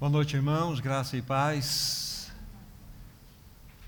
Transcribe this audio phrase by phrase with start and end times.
[0.00, 2.32] Boa noite, irmãos, graça e paz.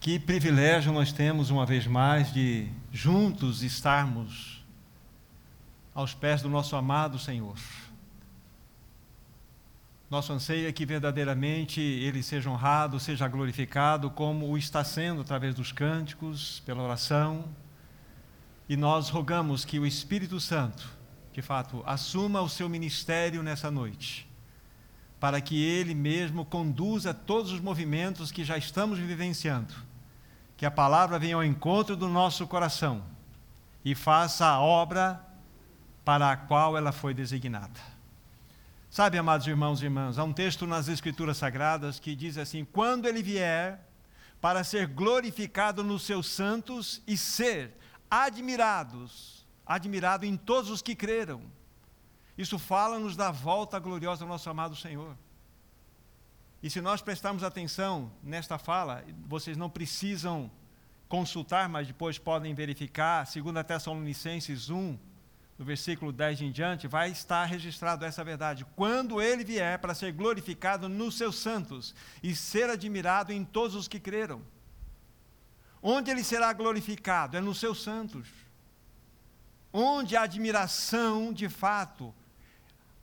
[0.00, 4.64] Que privilégio nós temos, uma vez mais, de juntos estarmos
[5.94, 7.56] aos pés do nosso amado Senhor.
[10.10, 15.54] Nosso anseio é que verdadeiramente Ele seja honrado, seja glorificado, como o está sendo através
[15.54, 17.44] dos cânticos, pela oração.
[18.68, 20.90] E nós rogamos que o Espírito Santo,
[21.32, 24.28] de fato, assuma o seu ministério nessa noite
[25.20, 29.74] para que Ele mesmo conduza todos os movimentos que já estamos vivenciando.
[30.56, 33.04] Que a palavra venha ao encontro do nosso coração
[33.84, 35.24] e faça a obra
[36.04, 37.78] para a qual ela foi designada.
[38.90, 43.06] Sabe, amados irmãos e irmãs, há um texto nas Escrituras Sagradas que diz assim: quando
[43.06, 43.86] ele vier
[44.40, 47.76] para ser glorificado nos seus santos e ser
[48.10, 51.42] admirados, admirado em todos os que creram.
[52.36, 55.16] Isso fala-nos da volta gloriosa do nosso amado Senhor.
[56.62, 60.50] E se nós prestarmos atenção nesta fala, vocês não precisam
[61.08, 64.98] consultar, mas depois podem verificar, segundo Tessalonicenses 1,
[65.58, 68.64] no versículo 10 em diante, vai estar registrado essa verdade.
[68.76, 73.88] Quando ele vier para ser glorificado nos seus santos e ser admirado em todos os
[73.88, 74.40] que creram.
[75.82, 77.36] Onde ele será glorificado?
[77.36, 78.28] É nos seus santos.
[79.72, 82.14] Onde a admiração, de fato,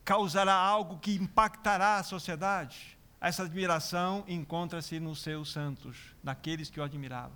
[0.08, 2.98] causará algo que impactará a sociedade.
[3.20, 7.36] Essa admiração encontra-se nos seus santos, naqueles que o admiravam.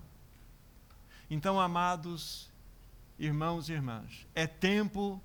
[1.29, 2.49] Então, amados
[3.19, 5.21] irmãos e irmãs, é tempo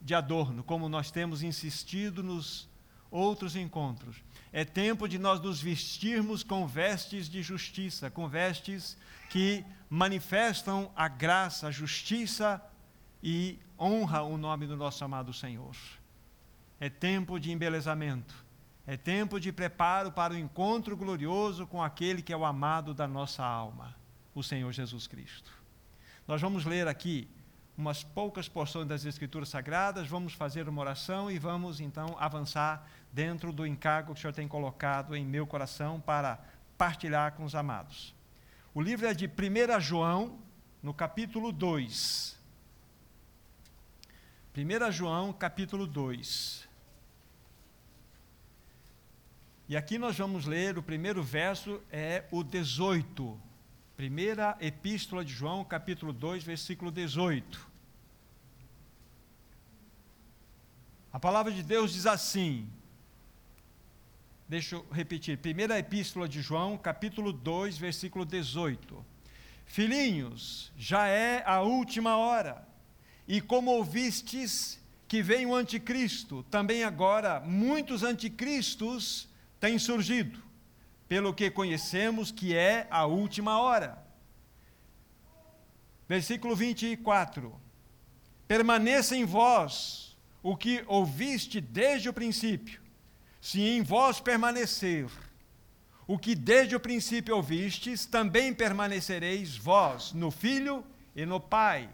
[0.00, 2.66] de adorno, como nós temos insistido nos
[3.10, 4.16] outros encontros.
[4.50, 8.96] É tempo de nós nos vestirmos com vestes de justiça, com vestes
[9.28, 12.58] que manifestam a graça, a justiça
[13.22, 15.76] e honra o nome do nosso amado Senhor.
[16.80, 18.44] É tempo de embelezamento.
[18.86, 23.08] É tempo de preparo para o encontro glorioso com aquele que é o amado da
[23.08, 23.96] nossa alma,
[24.32, 25.50] o Senhor Jesus Cristo.
[26.28, 27.28] Nós vamos ler aqui
[27.76, 33.52] umas poucas porções das Escrituras Sagradas, vamos fazer uma oração e vamos então avançar dentro
[33.52, 36.38] do encargo que o Senhor tem colocado em meu coração para
[36.78, 38.14] partilhar com os amados.
[38.72, 40.38] O livro é de 1 João,
[40.82, 42.38] no capítulo 2.
[44.56, 46.65] 1 João, capítulo 2.
[49.68, 53.36] E aqui nós vamos ler, o primeiro verso é o 18.
[53.96, 57.68] Primeira Epístola de João, capítulo 2, versículo 18.
[61.12, 62.68] A palavra de Deus diz assim.
[64.48, 65.36] Deixa eu repetir.
[65.38, 69.04] Primeira Epístola de João, capítulo 2, versículo 18.
[69.64, 72.64] Filhinhos, já é a última hora.
[73.26, 79.25] E como ouvistes que vem o anticristo, também agora muitos anticristos
[79.60, 80.42] tem surgido,
[81.08, 84.04] pelo que conhecemos que é a última hora.
[86.08, 87.58] Versículo 24:
[88.46, 92.80] Permaneça em vós o que ouviste desde o princípio.
[93.40, 95.08] Se em vós permanecer
[96.06, 100.84] o que desde o princípio ouvistes, também permanecereis vós no Filho
[101.16, 101.88] e no Pai.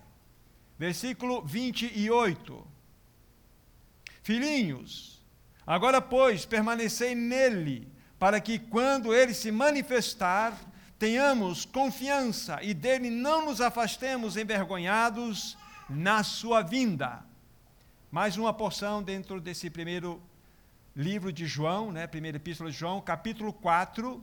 [0.78, 2.66] Versículo 28.
[4.22, 5.21] Filhinhos,
[5.66, 10.58] Agora, pois, permanecei nele, para que quando ele se manifestar,
[10.98, 15.56] tenhamos confiança e dele não nos afastemos envergonhados
[15.88, 17.24] na sua vinda.
[18.10, 20.20] Mais uma porção dentro desse primeiro
[20.96, 24.22] livro de João, né, primeira epístola de João, capítulo 4,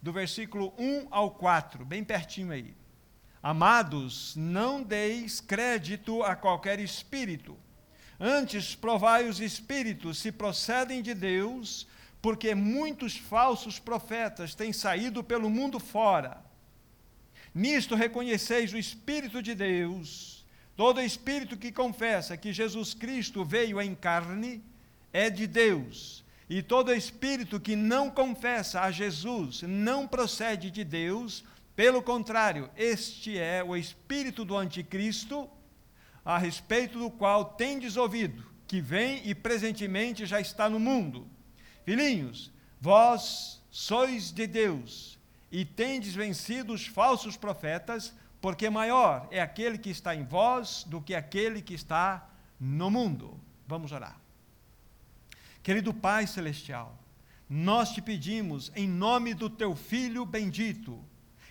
[0.00, 2.74] do versículo 1 ao 4, bem pertinho aí.
[3.42, 7.56] Amados, não deis crédito a qualquer espírito
[8.18, 11.86] Antes, provai os espíritos se procedem de Deus,
[12.22, 16.42] porque muitos falsos profetas têm saído pelo mundo fora.
[17.54, 20.44] Nisto reconheceis o Espírito de Deus.
[20.76, 24.62] Todo espírito que confessa que Jesus Cristo veio em carne
[25.10, 26.22] é de Deus.
[26.50, 31.42] E todo espírito que não confessa a Jesus não procede de Deus,
[31.74, 35.48] pelo contrário, este é o espírito do anticristo
[36.26, 41.24] a respeito do qual tendes ouvido, que vem e presentemente já está no mundo.
[41.84, 45.20] Filhinhos, vós sois de Deus
[45.52, 51.00] e tendes vencido os falsos profetas, porque maior é aquele que está em vós do
[51.00, 53.40] que aquele que está no mundo.
[53.64, 54.20] Vamos orar.
[55.62, 56.98] Querido Pai Celestial,
[57.48, 60.98] nós te pedimos, em nome do teu Filho bendito,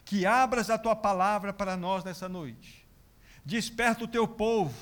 [0.03, 2.84] que abras a tua palavra para nós nessa noite
[3.45, 4.73] Desperta o teu povo,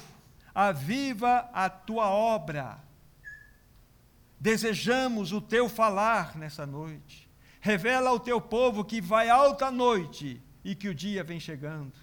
[0.56, 2.80] aviva a tua obra.
[4.40, 7.30] desejamos o teu falar nessa noite.
[7.62, 11.94] Revela ao teu povo que vai alta noite e que o dia vem chegando.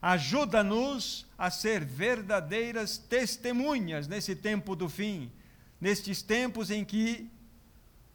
[0.00, 5.32] Ajuda-nos a ser verdadeiras testemunhas nesse tempo do fim,
[5.80, 7.28] nestes tempos em que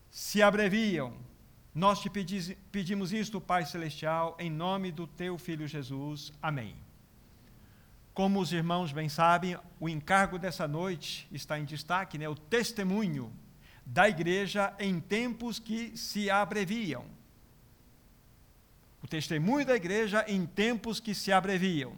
[0.09, 1.13] se abreviam.
[1.73, 2.09] Nós te
[2.71, 6.31] pedimos isto, Pai Celestial, em nome do teu Filho Jesus.
[6.41, 6.88] Amém.
[8.19, 12.27] Como os irmãos bem sabem, o encargo dessa noite está em destaque, né?
[12.27, 13.31] o testemunho
[13.85, 17.05] da igreja em tempos que se abreviam.
[19.01, 21.93] O testemunho da igreja em tempos que se abreviam.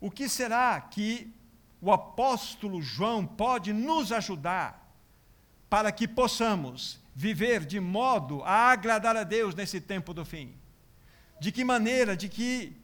[0.00, 1.30] O que será que
[1.78, 4.90] o apóstolo João pode nos ajudar
[5.68, 10.54] para que possamos viver de modo a agradar a Deus nesse tempo do fim?
[11.38, 12.79] De que maneira, de que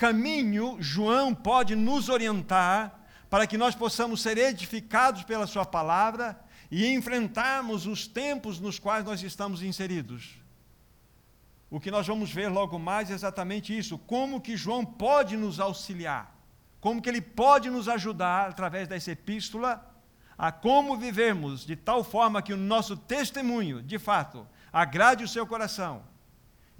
[0.00, 6.86] caminho João pode nos orientar para que nós possamos ser edificados pela Sua palavra e
[6.86, 10.38] enfrentarmos os tempos nos quais nós estamos inseridos.
[11.68, 15.60] O que nós vamos ver logo mais é exatamente isso: como que João pode nos
[15.60, 16.34] auxiliar,
[16.80, 19.86] como que ele pode nos ajudar através dessa epístola
[20.38, 25.46] a como vivermos de tal forma que o nosso testemunho, de fato, agrade o seu
[25.46, 26.08] coração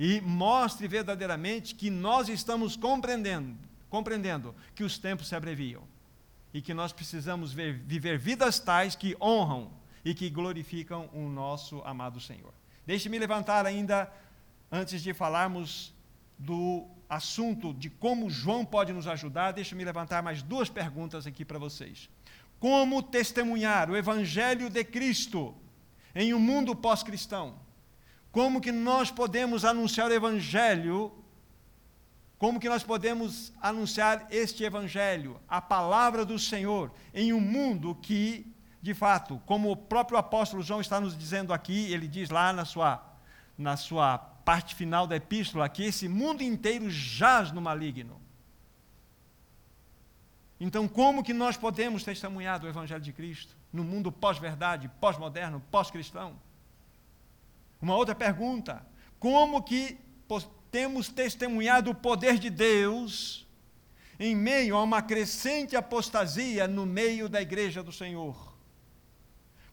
[0.02, 3.54] e mostre verdadeiramente que nós estamos compreendendo,
[3.90, 5.82] compreendendo que os tempos se abreviam
[6.54, 9.70] e que nós precisamos ver, viver vidas tais que honram
[10.02, 12.54] e que glorificam o nosso amado Senhor.
[12.86, 14.10] Deixe-me levantar ainda,
[14.72, 15.92] antes de falarmos
[16.38, 21.58] do assunto de como João pode nos ajudar, deixe-me levantar mais duas perguntas aqui para
[21.58, 22.08] vocês.
[22.58, 25.54] Como testemunhar o Evangelho de Cristo
[26.14, 27.68] em um mundo pós-cristão?
[28.30, 31.12] Como que nós podemos anunciar o Evangelho?
[32.38, 38.46] Como que nós podemos anunciar este Evangelho, a palavra do Senhor, em um mundo que,
[38.80, 42.64] de fato, como o próprio apóstolo João está nos dizendo aqui, ele diz lá na
[42.64, 43.04] sua,
[43.58, 48.20] na sua parte final da epístola, que esse mundo inteiro jaz no maligno.
[50.58, 56.36] Então, como que nós podemos testemunhar do Evangelho de Cristo no mundo pós-verdade, pós-moderno, pós-cristão?
[57.80, 58.84] Uma outra pergunta:
[59.18, 59.98] como que
[60.70, 63.46] temos testemunhado o poder de Deus
[64.18, 68.50] em meio a uma crescente apostasia no meio da igreja do Senhor?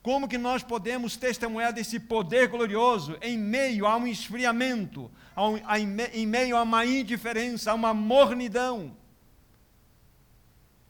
[0.01, 5.59] Como que nós podemos testemunhar desse poder glorioso em meio a um esfriamento, a um,
[5.65, 8.95] a, em meio a uma indiferença, a uma mornidão?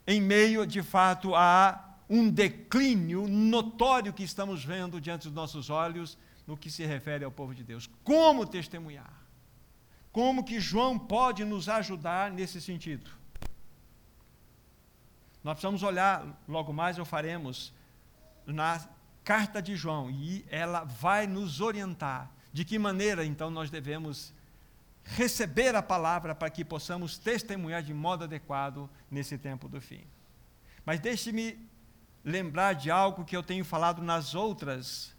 [0.05, 6.15] Em meio, de fato, a um declínio notório que estamos vendo diante dos nossos olhos
[6.47, 7.89] no que se refere ao povo de Deus.
[8.03, 9.13] Como testemunhar?
[10.11, 13.11] Como que João pode nos ajudar nesse sentido?
[15.43, 17.73] Nós precisamos olhar, logo mais o faremos,
[18.45, 18.83] na
[19.23, 24.33] carta de João, e ela vai nos orientar de que maneira então nós devemos
[25.03, 30.03] receber a palavra para que possamos testemunhar de modo adequado nesse tempo do fim.
[30.85, 31.57] Mas deixe-me
[32.23, 35.15] lembrar de algo que eu tenho falado nas outras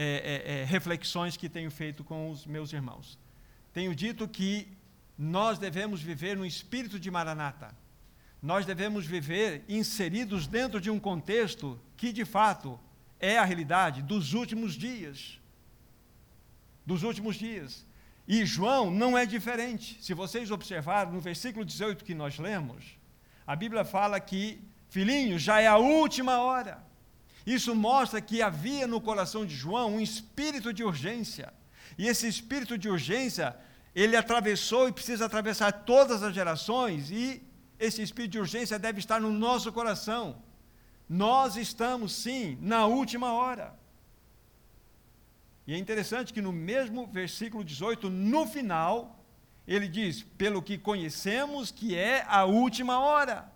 [0.00, 3.18] é, é, é, reflexões que tenho feito com os meus irmãos.
[3.72, 4.68] Tenho dito que
[5.18, 7.74] nós devemos viver no espírito de Maranata.
[8.40, 12.78] Nós devemos viver inseridos dentro de um contexto que, de fato,
[13.18, 15.40] é a realidade dos últimos dias.
[16.86, 17.84] Dos últimos dias.
[18.28, 19.98] E João não é diferente.
[20.00, 22.96] Se vocês observarem no versículo 18 que nós lemos,
[23.44, 26.86] a Bíblia fala que, filhinho, já é a última hora.
[27.56, 31.50] Isso mostra que havia no coração de João um espírito de urgência.
[31.96, 33.56] E esse espírito de urgência,
[33.94, 37.42] ele atravessou e precisa atravessar todas as gerações, e
[37.80, 40.42] esse espírito de urgência deve estar no nosso coração.
[41.08, 43.74] Nós estamos, sim, na última hora.
[45.66, 49.24] E é interessante que no mesmo versículo 18, no final,
[49.66, 53.50] ele diz: pelo que conhecemos que é a última hora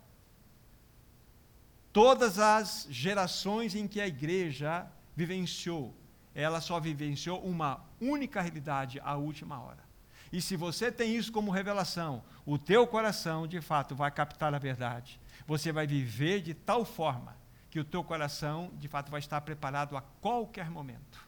[1.93, 4.85] todas as gerações em que a igreja
[5.15, 5.95] vivenciou,
[6.33, 9.83] ela só vivenciou uma única realidade a última hora.
[10.31, 14.57] E se você tem isso como revelação, o teu coração de fato vai captar a
[14.57, 15.19] verdade.
[15.45, 17.37] Você vai viver de tal forma
[17.69, 21.23] que o teu coração de fato vai estar preparado a qualquer momento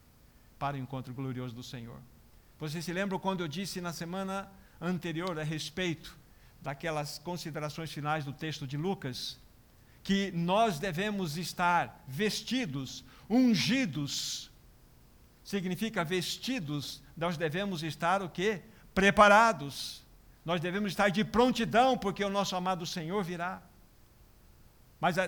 [0.58, 2.00] para o encontro glorioso do Senhor.
[2.60, 6.18] Você se lembra quando eu disse na semana anterior a respeito
[6.60, 9.40] daquelas considerações finais do texto de Lucas,
[10.06, 14.52] que nós devemos estar vestidos, ungidos.
[15.44, 18.62] Significa vestidos, nós devemos estar o quê?
[18.94, 20.04] Preparados.
[20.46, 23.64] Nós devemos estar de prontidão, porque o nosso amado Senhor virá.
[25.02, 25.28] Mas a,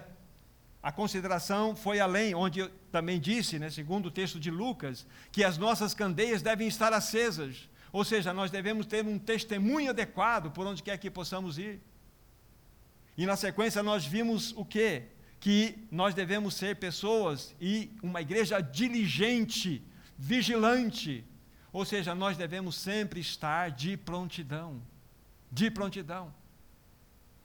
[0.82, 5.44] A consideração foi além, onde eu também disse, né, segundo o texto de Lucas, que
[5.44, 7.68] as nossas candeias devem estar acesas.
[7.92, 11.82] Ou seja, nós devemos ter um testemunho adequado por onde quer que possamos ir.
[13.18, 15.08] E na sequência nós vimos o quê?
[15.40, 19.84] Que nós devemos ser pessoas e uma igreja diligente,
[20.18, 21.26] vigilante.
[21.74, 24.82] Ou seja, nós devemos sempre estar de prontidão.
[25.52, 26.34] De prontidão.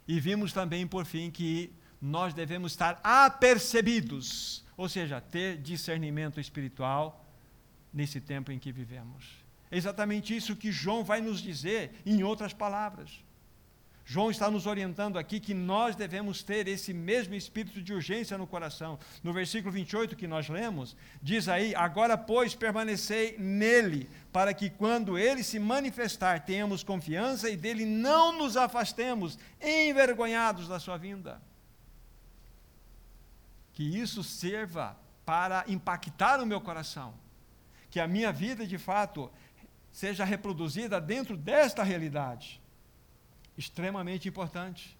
[0.07, 7.25] E vimos também, por fim, que nós devemos estar apercebidos, ou seja, ter discernimento espiritual
[7.93, 9.43] nesse tempo em que vivemos.
[9.71, 13.23] É exatamente isso que João vai nos dizer, em outras palavras.
[14.05, 18.47] João está nos orientando aqui que nós devemos ter esse mesmo espírito de urgência no
[18.47, 18.99] coração.
[19.23, 25.17] No versículo 28 que nós lemos, diz aí: Agora, pois, permanecei nele, para que quando
[25.17, 31.41] ele se manifestar, tenhamos confiança e dele não nos afastemos, envergonhados da sua vinda.
[33.73, 37.15] Que isso sirva para impactar o meu coração,
[37.89, 39.31] que a minha vida de fato
[39.93, 42.62] seja reproduzida dentro desta realidade
[43.57, 44.97] extremamente importante.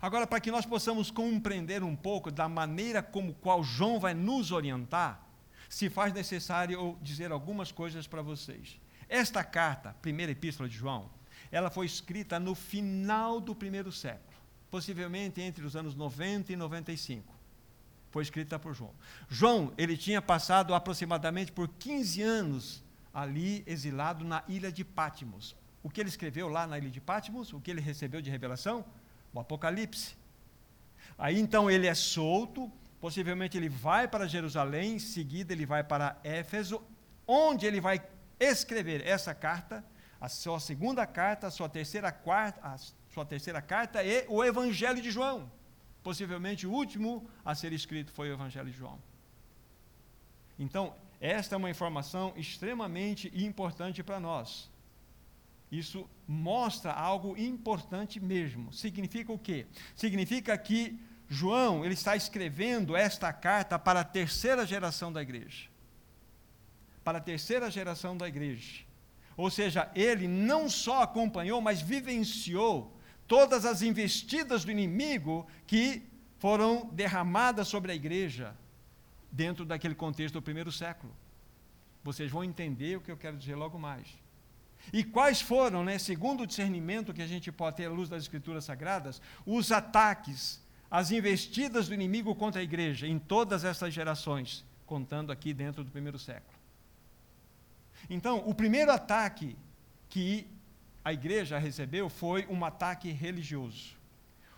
[0.00, 4.52] Agora, para que nós possamos compreender um pouco da maneira como qual João vai nos
[4.52, 5.24] orientar,
[5.68, 8.78] se faz necessário eu dizer algumas coisas para vocês.
[9.08, 11.10] Esta carta, primeira epístola de João,
[11.50, 14.36] ela foi escrita no final do primeiro século,
[14.70, 17.34] possivelmente entre os anos 90 e 95.
[18.10, 18.94] Foi escrita por João.
[19.28, 25.90] João, ele tinha passado aproximadamente por 15 anos ali exilado na ilha de Patmos, o
[25.90, 28.82] que ele escreveu lá na ilha de Patmos, o que ele recebeu de revelação?
[29.34, 30.16] O Apocalipse.
[31.18, 36.18] Aí então ele é solto, possivelmente ele vai para Jerusalém, em seguida ele vai para
[36.24, 36.82] Éfeso,
[37.26, 38.02] onde ele vai
[38.40, 39.84] escrever essa carta,
[40.18, 42.78] a sua segunda carta, a sua terceira, quarta, a
[43.12, 45.52] sua terceira carta e o Evangelho de João.
[46.02, 48.98] Possivelmente o último a ser escrito foi o Evangelho de João.
[50.58, 54.72] Então, esta é uma informação extremamente importante para nós.
[55.78, 58.72] Isso mostra algo importante mesmo.
[58.72, 59.66] Significa o quê?
[59.96, 60.96] Significa que
[61.28, 65.68] João ele está escrevendo esta carta para a terceira geração da igreja.
[67.02, 68.84] Para a terceira geração da igreja.
[69.36, 76.04] Ou seja, ele não só acompanhou, mas vivenciou todas as investidas do inimigo que
[76.38, 78.56] foram derramadas sobre a igreja
[79.32, 81.12] dentro daquele contexto do primeiro século.
[82.04, 84.06] Vocês vão entender o que eu quero dizer logo mais.
[84.92, 88.22] E quais foram, né, segundo o discernimento que a gente pode ter à luz das
[88.22, 94.64] Escrituras Sagradas, os ataques, as investidas do inimigo contra a igreja em todas essas gerações,
[94.86, 96.54] contando aqui dentro do primeiro século.
[98.08, 99.56] Então, o primeiro ataque
[100.08, 100.46] que
[101.04, 103.96] a igreja recebeu foi um ataque religioso.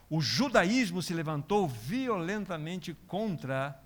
[0.08, 3.80] O judaísmo se levantou violentamente contra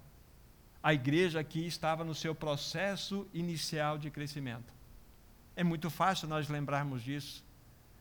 [0.83, 4.80] a igreja que estava no seu processo inicial de crescimento.
[5.55, 7.45] É muito fácil nós lembrarmos disso.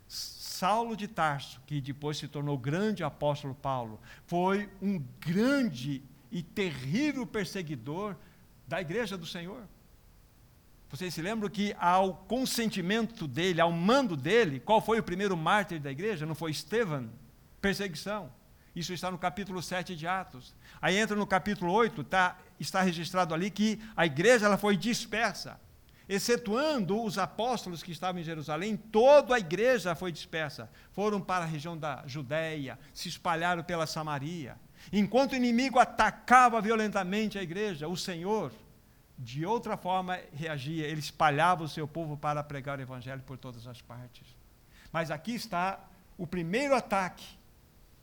[0.07, 6.01] Saulo de Tarso, que depois se tornou grande apóstolo Paulo, foi um grande
[6.31, 8.15] e terrível perseguidor
[8.67, 9.63] da igreja do Senhor.
[10.89, 15.79] Vocês se lembram que ao consentimento dele, ao mando dele, qual foi o primeiro mártir
[15.79, 16.25] da igreja?
[16.25, 17.09] Não foi Estevão?
[17.61, 18.31] Perseguição.
[18.75, 20.55] Isso está no capítulo 7 de Atos.
[20.81, 25.59] Aí entra no capítulo 8, tá, está registrado ali que a igreja ela foi dispersa
[26.09, 30.67] excetuando os apóstolos que estavam em Jerusalém, toda a igreja foi dispersa.
[30.91, 34.57] Foram para a região da Judéia, se espalharam pela Samaria.
[34.91, 38.51] Enquanto o inimigo atacava violentamente a igreja, o Senhor,
[39.19, 40.87] de outra forma, reagia.
[40.87, 44.25] Ele espalhava o seu povo para pregar o evangelho por todas as partes.
[44.91, 45.79] Mas aqui está
[46.17, 47.37] o primeiro ataque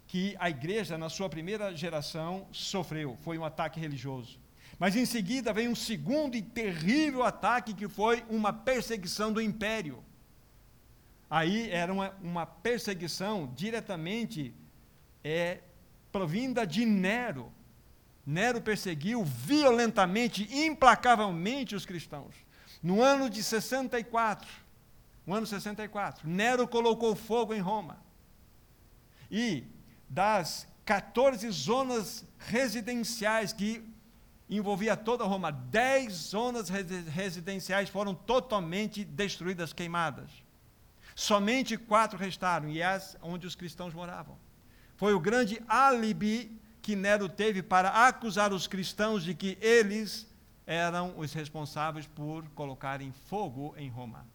[0.06, 3.18] que a igreja, na sua primeira geração, sofreu.
[3.22, 4.38] Foi um ataque religioso.
[4.78, 10.04] Mas em seguida vem um segundo e terrível ataque que foi uma perseguição do império.
[11.30, 14.54] Aí era uma, uma perseguição diretamente
[15.24, 15.60] é,
[16.12, 17.52] provinda de Nero.
[18.24, 22.34] Nero perseguiu violentamente, implacavelmente os cristãos.
[22.82, 24.48] No ano de 64,
[25.26, 27.98] no ano 64, Nero colocou fogo em Roma.
[29.30, 29.64] E
[30.08, 33.82] das 14 zonas residenciais que
[34.48, 35.50] envolvia toda Roma.
[35.50, 40.30] Dez zonas residenciais foram totalmente destruídas, queimadas.
[41.14, 44.36] Somente quatro restaram, e as onde os cristãos moravam.
[44.96, 50.26] Foi o grande álibi que Nero teve para acusar os cristãos de que eles
[50.66, 54.26] eram os responsáveis por colocarem fogo em Roma.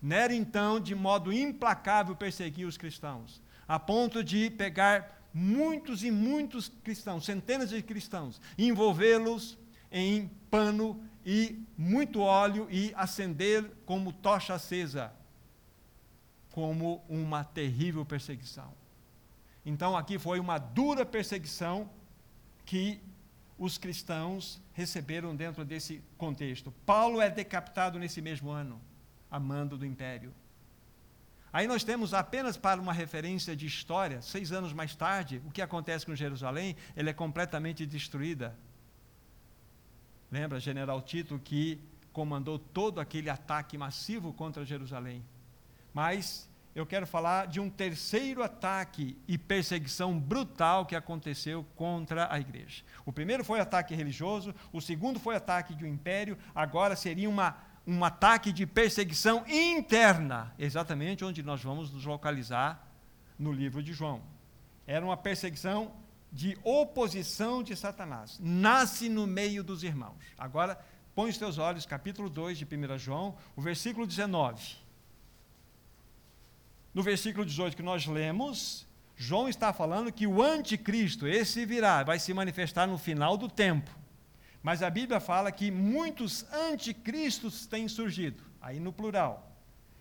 [0.00, 6.68] Nero, então, de modo implacável, perseguiu os cristãos, a ponto de pegar muitos e muitos
[6.82, 9.58] cristãos, centenas de cristãos, envolvê-los
[9.90, 15.12] em pano e muito óleo e acender como tocha acesa,
[16.50, 18.72] como uma terrível perseguição.
[19.64, 21.90] Então aqui foi uma dura perseguição
[22.64, 23.00] que
[23.58, 26.72] os cristãos receberam dentro desse contexto.
[26.86, 28.80] Paulo é decapitado nesse mesmo ano,
[29.30, 30.32] a mando do império.
[31.52, 35.60] Aí nós temos apenas para uma referência de história, seis anos mais tarde, o que
[35.60, 38.56] acontece com Jerusalém, ela é completamente destruída.
[40.30, 41.80] Lembra, general Tito, que
[42.12, 45.24] comandou todo aquele ataque massivo contra Jerusalém.
[45.92, 52.38] Mas eu quero falar de um terceiro ataque e perseguição brutal que aconteceu contra a
[52.38, 52.84] igreja.
[53.04, 57.56] O primeiro foi ataque religioso, o segundo foi ataque de um império, agora seria uma,
[57.86, 62.86] um ataque de perseguição interna, exatamente onde nós vamos nos localizar
[63.38, 64.22] no livro de João.
[64.86, 65.92] Era uma perseguição
[66.32, 68.38] de oposição de Satanás.
[68.40, 70.16] Nasce no meio dos irmãos.
[70.38, 70.78] Agora,
[71.14, 74.76] põe os teus olhos, capítulo 2 de 1 João, o versículo 19.
[76.92, 82.18] No versículo 18 que nós lemos, João está falando que o anticristo, esse virá, vai
[82.18, 83.99] se manifestar no final do tempo.
[84.62, 89.46] Mas a Bíblia fala que muitos anticristos têm surgido, aí no plural.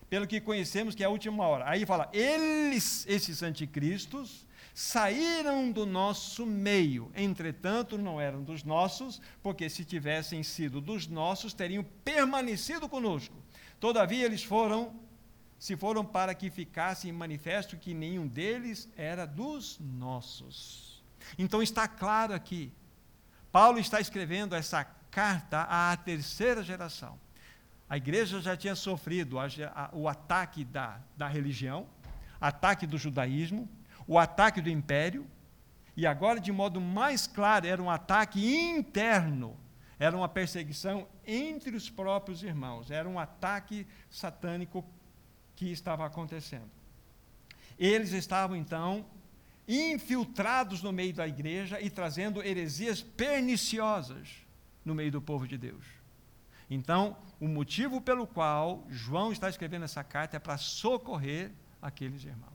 [0.09, 1.69] Pelo que conhecemos que é a última hora.
[1.69, 9.69] Aí fala, eles, esses anticristos, saíram do nosso meio, entretanto não eram dos nossos, porque
[9.69, 13.35] se tivessem sido dos nossos, teriam permanecido conosco.
[13.79, 14.93] Todavia eles foram,
[15.57, 21.03] se foram para que ficasse manifesto que nenhum deles era dos nossos.
[21.37, 22.71] Então está claro aqui,
[23.51, 27.19] Paulo está escrevendo essa carta à terceira geração.
[27.89, 29.37] A igreja já tinha sofrido
[29.93, 31.87] o ataque da, da religião,
[32.39, 33.67] ataque do judaísmo,
[34.07, 35.25] o ataque do império,
[35.97, 39.57] e agora, de modo mais claro, era um ataque interno,
[39.97, 44.85] era uma perseguição entre os próprios irmãos, era um ataque satânico
[45.55, 46.69] que estava acontecendo.
[47.77, 49.05] Eles estavam, então,
[49.69, 54.27] infiltrados no meio da igreja e trazendo heresias perniciosas
[54.83, 55.85] no meio do povo de Deus.
[56.67, 62.49] Então, o motivo pelo qual João está escrevendo essa carta é para socorrer aqueles irmãos.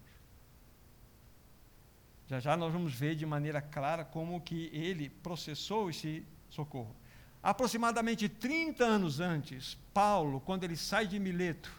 [2.27, 6.97] Já já nós vamos ver de maneira clara como que ele processou esse socorro.
[7.43, 11.71] Aproximadamente 30 anos antes, Paulo, quando ele sai de Mileto,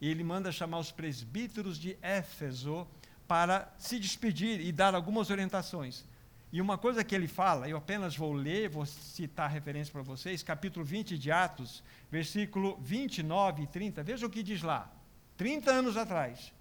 [0.00, 2.86] ele manda chamar os presbíteros de Éfeso
[3.28, 6.04] para se despedir e dar algumas orientações.
[6.50, 10.00] E uma coisa que ele fala, eu apenas vou ler, vou citar a referência para
[10.00, 14.02] vocês, capítulo 20 de Atos, versículo 29 e 30.
[14.02, 14.90] Veja o que diz lá.
[15.36, 16.54] 30 anos atrás.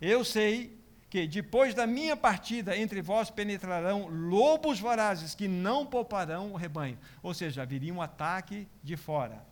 [0.00, 6.52] Eu sei que depois da minha partida entre vós penetrarão lobos vorazes que não pouparão
[6.52, 6.98] o rebanho.
[7.22, 9.44] Ou seja, viria um ataque de fora.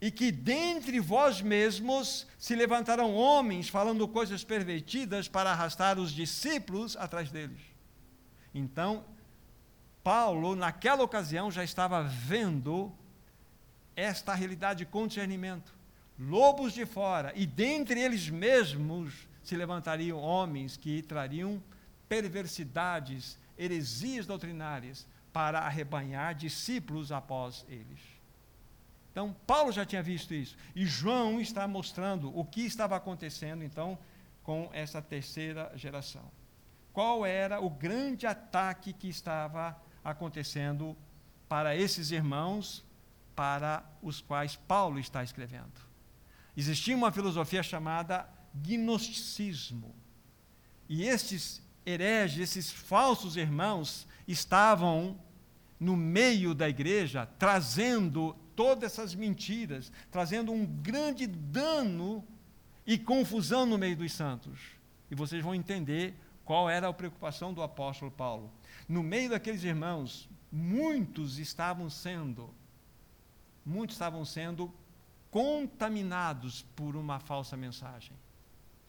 [0.00, 6.96] E que dentre vós mesmos se levantarão homens falando coisas pervertidas para arrastar os discípulos
[6.96, 7.60] atrás deles.
[8.54, 9.04] Então,
[10.02, 12.92] Paulo, naquela ocasião, já estava vendo
[13.96, 15.74] esta realidade com discernimento.
[16.18, 21.62] Lobos de fora, e dentre eles mesmos se levantariam homens que trariam
[22.08, 28.17] perversidades, heresias doutrinárias para arrebanhar discípulos após eles.
[29.10, 30.56] Então, Paulo já tinha visto isso.
[30.74, 33.98] E João está mostrando o que estava acontecendo, então,
[34.42, 36.30] com essa terceira geração.
[36.92, 40.96] Qual era o grande ataque que estava acontecendo
[41.48, 42.84] para esses irmãos,
[43.34, 45.80] para os quais Paulo está escrevendo?
[46.56, 49.94] Existia uma filosofia chamada gnosticismo.
[50.88, 55.18] E estes hereges, esses falsos irmãos, estavam
[55.78, 62.26] no meio da igreja trazendo todas essas mentiras, trazendo um grande dano
[62.84, 64.58] e confusão no meio dos santos.
[65.08, 68.50] E vocês vão entender qual era a preocupação do apóstolo Paulo.
[68.88, 72.52] No meio daqueles irmãos, muitos estavam sendo
[73.64, 74.74] muitos estavam sendo
[75.30, 78.16] contaminados por uma falsa mensagem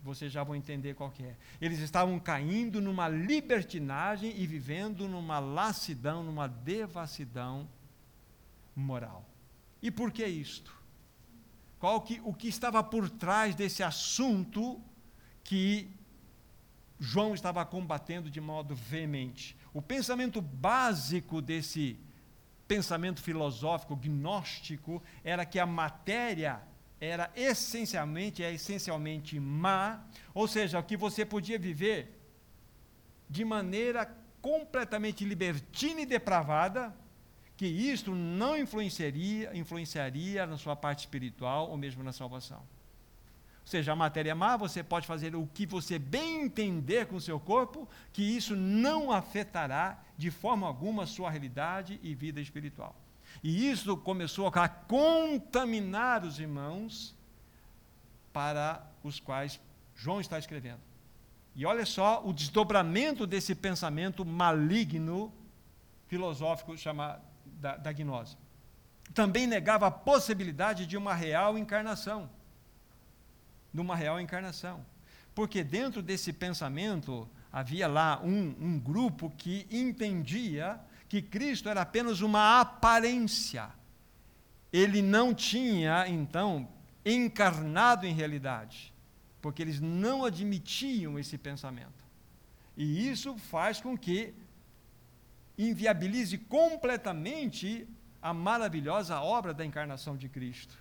[0.01, 1.35] vocês já vão entender qual é.
[1.59, 7.67] Eles estavam caindo numa libertinagem e vivendo numa lassidão, numa devassidão
[8.73, 9.28] moral.
[9.81, 10.73] E por que isto?
[11.79, 14.81] Qual que, o que estava por trás desse assunto
[15.43, 15.89] que
[16.99, 19.55] João estava combatendo de modo veemente?
[19.73, 21.97] O pensamento básico desse
[22.67, 26.61] pensamento filosófico gnóstico era que a matéria
[26.99, 32.19] era essencialmente, é essencialmente má, ou seja, que você podia viver
[33.29, 36.93] de maneira completamente libertina e depravada,
[37.59, 42.59] que isto não influenciaria, influenciaria na sua parte espiritual ou mesmo na salvação.
[42.59, 47.21] Ou seja, a matéria má, você pode fazer o que você bem entender com o
[47.21, 52.95] seu corpo, que isso não afetará de forma alguma a sua realidade e vida espiritual.
[53.43, 57.13] E isso começou a contaminar os irmãos
[58.31, 59.59] para os quais
[59.97, 60.79] João está escrevendo.
[61.53, 65.33] E olha só o desdobramento desse pensamento maligno
[66.07, 67.27] filosófico chamado
[67.59, 68.37] da, da gnose.
[69.13, 72.29] Também negava a possibilidade de uma real encarnação.
[73.73, 74.85] De uma real encarnação.
[75.35, 82.21] Porque dentro desse pensamento havia lá um, um grupo que entendia que Cristo era apenas
[82.21, 83.69] uma aparência.
[84.71, 86.67] Ele não tinha, então,
[87.03, 88.93] encarnado em realidade,
[89.41, 92.05] porque eles não admitiam esse pensamento.
[92.77, 94.33] E isso faz com que
[95.59, 97.85] inviabilize completamente
[98.21, 100.73] a maravilhosa obra da encarnação de Cristo.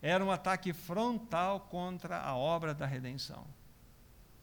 [0.00, 3.46] Era um ataque frontal contra a obra da redenção.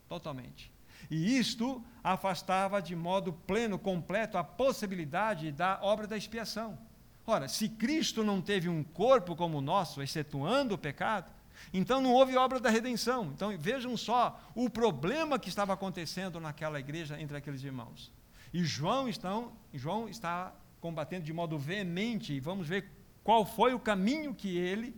[0.08, 0.72] Totalmente.
[1.10, 6.78] E isto afastava de modo pleno, completo, a possibilidade da obra da expiação.
[7.26, 11.32] Ora, se Cristo não teve um corpo como o nosso, excetuando o pecado,
[11.74, 13.32] então não houve obra da redenção.
[13.34, 18.12] Então vejam só o problema que estava acontecendo naquela igreja entre aqueles irmãos.
[18.54, 22.90] E João, então, João está combatendo de modo veemente, e vamos ver
[23.24, 24.96] qual foi o caminho que ele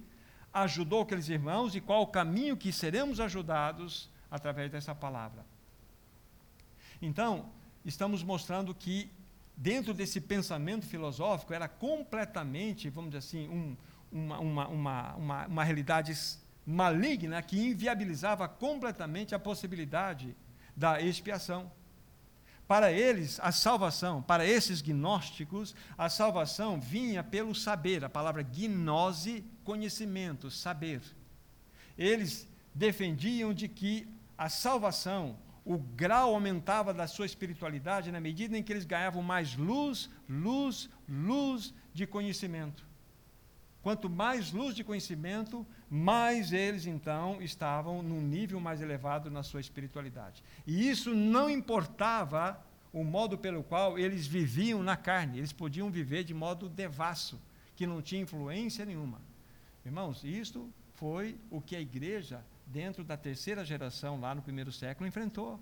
[0.52, 5.46] ajudou aqueles irmãos e qual o caminho que seremos ajudados através dessa palavra.
[7.02, 7.50] Então,
[7.86, 9.12] estamos mostrando que
[9.56, 13.78] dentro desse pensamento filosófico era completamente, vamos dizer assim, um,
[14.12, 16.14] uma, uma, uma, uma, uma realidade
[16.66, 20.36] maligna que inviabilizava completamente a possibilidade
[20.76, 21.72] da expiação.
[22.68, 29.46] Para eles, a salvação, para esses gnósticos, a salvação vinha pelo saber, a palavra gnose,
[29.64, 31.02] conhecimento, saber.
[31.98, 38.64] Eles defendiam de que a salvação, o grau aumentava da sua espiritualidade na medida em
[38.64, 42.85] que eles ganhavam mais luz, luz, luz de conhecimento.
[43.86, 49.62] Quanto mais luz de conhecimento, mais eles então estavam num nível mais elevado na sua
[49.62, 50.44] espiritualidade.
[50.66, 52.60] E isso não importava
[52.92, 57.40] o modo pelo qual eles viviam na carne, eles podiam viver de modo devasso,
[57.76, 59.22] que não tinha influência nenhuma.
[59.86, 65.08] Irmãos, isto foi o que a igreja dentro da terceira geração, lá no primeiro século,
[65.08, 65.60] enfrentou.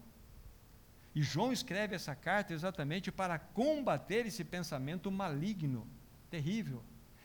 [1.13, 5.85] E João escreve essa carta exatamente para combater esse pensamento maligno,
[6.31, 6.81] terrível.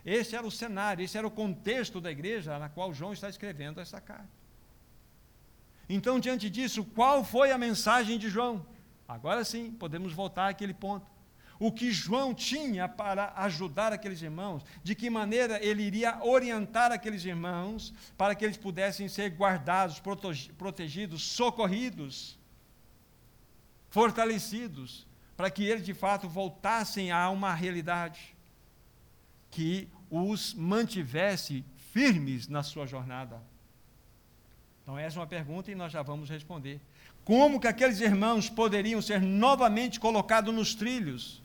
[0.08, 3.78] Esse era o cenário, esse era o contexto da igreja na qual João está escrevendo
[3.78, 4.28] essa carta.
[5.86, 8.64] Então, diante disso, qual foi a mensagem de João?
[9.06, 11.06] Agora sim, podemos voltar àquele ponto
[11.60, 17.24] o que João tinha para ajudar aqueles irmãos, de que maneira ele iria orientar aqueles
[17.24, 20.00] irmãos para que eles pudessem ser guardados,
[20.56, 22.38] protegidos, socorridos,
[23.90, 28.36] fortalecidos, para que eles de fato voltassem a uma realidade
[29.50, 33.40] que os mantivesse firmes na sua jornada.
[34.82, 36.80] Então, essa é uma pergunta e nós já vamos responder.
[37.24, 41.42] Como que aqueles irmãos poderiam ser novamente colocados nos trilhos?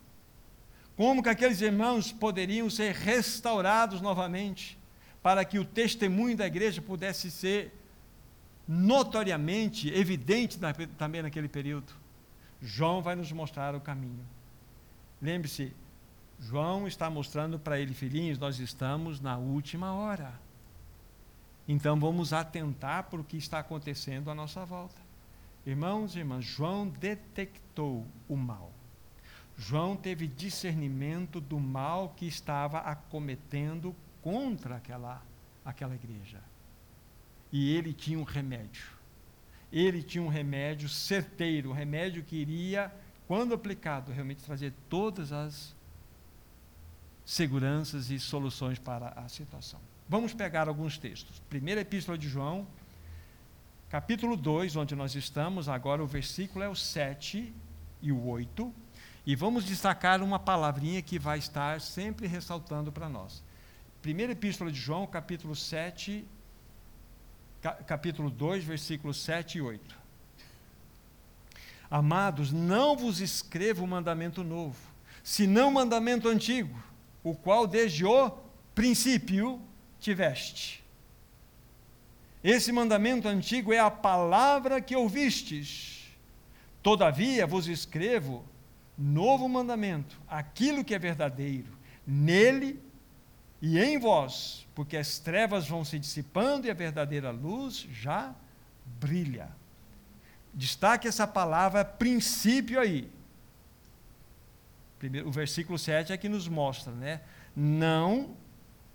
[0.95, 4.77] Como que aqueles irmãos poderiam ser restaurados novamente,
[5.21, 7.73] para que o testemunho da igreja pudesse ser
[8.65, 10.57] notoriamente evidente
[10.97, 11.91] também naquele período?
[12.61, 14.25] João vai nos mostrar o caminho.
[15.21, 15.73] Lembre-se,
[16.43, 20.33] João está mostrando para ele, filhinhos, nós estamos na última hora.
[21.65, 25.01] Então vamos atentar para o que está acontecendo à nossa volta.
[25.65, 28.71] Irmãos e irmãs, João detectou o mal.
[29.57, 35.21] João teve discernimento do mal que estava acometendo contra aquela,
[35.63, 36.41] aquela igreja.
[37.51, 38.87] E ele tinha um remédio.
[39.71, 42.93] Ele tinha um remédio certeiro, um remédio que iria,
[43.27, 45.73] quando aplicado, realmente trazer todas as
[47.25, 49.79] seguranças e soluções para a situação.
[50.07, 51.41] Vamos pegar alguns textos.
[51.49, 52.67] Primeira Epístola de João,
[53.89, 57.53] capítulo 2, onde nós estamos, agora o versículo é o 7
[58.01, 58.73] e o 8
[59.25, 63.41] e vamos destacar uma palavrinha que vai estar sempre ressaltando para nós.
[64.01, 66.25] Primeira Epístola de João, capítulo 7,
[67.87, 69.97] capítulo 2, versículos 7 e 8.
[71.89, 74.77] Amados, não vos escrevo mandamento novo,
[75.23, 76.77] senão mandamento antigo,
[77.23, 78.31] o qual desde o
[78.75, 79.61] princípio
[79.99, 80.83] tiveste.
[82.43, 85.93] Esse mandamento antigo é a palavra que ouvistes
[86.83, 88.43] Todavia vos escrevo
[88.97, 91.71] novo mandamento, aquilo que é verdadeiro,
[92.05, 92.79] nele
[93.61, 98.35] e em vós, porque as trevas vão se dissipando e a verdadeira luz já
[98.99, 99.49] brilha.
[100.53, 103.09] Destaque essa palavra princípio aí.
[105.03, 107.19] Primeiro, o versículo 7 é que nos mostra, né?
[107.53, 108.37] Não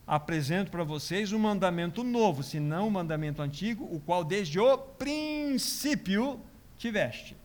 [0.07, 6.40] apresento para vocês um mandamento novo, senão um mandamento antigo, o qual desde o princípio
[6.79, 7.37] tiveste.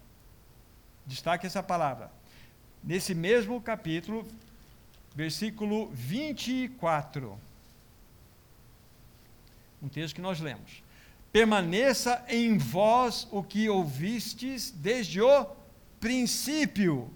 [1.06, 2.10] Destaque essa palavra.
[2.82, 4.26] Nesse mesmo capítulo,
[5.14, 7.38] versículo 24.
[9.82, 10.82] Um texto que nós lemos.
[11.34, 15.48] Permaneça em vós o que ouvistes desde o
[16.00, 17.12] princípio.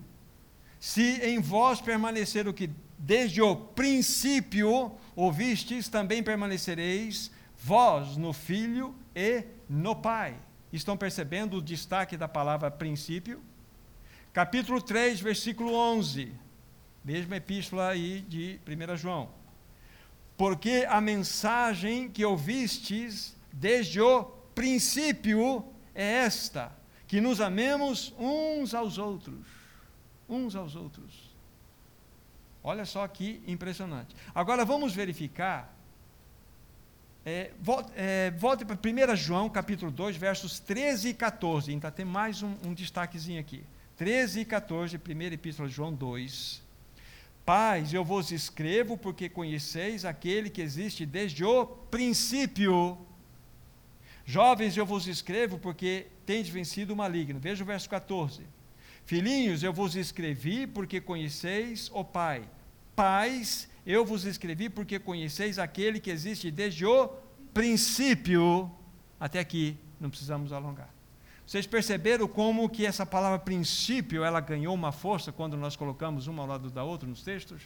[0.80, 8.96] Se em vós permanecer o que desde o princípio ouvistes, também permanecereis vós no Filho
[9.16, 10.36] e no Pai.
[10.72, 13.42] Estão percebendo o destaque da palavra princípio?
[14.34, 16.32] Capítulo 3, versículo 11.
[17.04, 19.30] Mesma epístola aí de 1 João.
[20.36, 26.72] Porque a mensagem que ouvistes desde o princípio é esta:
[27.08, 29.57] que nos amemos uns aos outros.
[30.30, 31.36] Uns aos outros.
[32.64, 34.16] Olha só que impressionante.
[34.36, 35.74] Agora vamos verificar.
[37.26, 41.72] É, volte, é, volte para 1 João, capítulo 2, versos 13 e 14.
[41.72, 43.64] Ainda tem mais um, um destaquezinho aqui.
[43.98, 46.62] 13 e 14, primeira epístola de João 2.
[47.46, 52.98] Pais, eu vos escrevo porque conheceis aquele que existe desde o princípio.
[54.26, 57.40] Jovens, eu vos escrevo porque tendes vencido o maligno.
[57.40, 58.44] Veja o verso 14.
[59.08, 62.44] Filhinhos, eu vos escrevi porque conheceis o Pai.
[62.94, 67.08] Pais, eu vos escrevi porque conheceis aquele que existe desde o
[67.54, 68.70] princípio.
[69.18, 70.90] Até aqui, não precisamos alongar.
[71.46, 76.44] Vocês perceberam como que essa palavra princípio, ela ganhou uma força quando nós colocamos uma
[76.44, 77.62] ao lado da outra nos textos?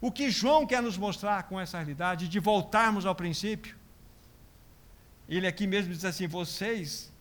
[0.00, 3.76] O que João quer nos mostrar com essa realidade de voltarmos ao princípio?
[5.28, 7.12] Ele aqui mesmo diz assim: vocês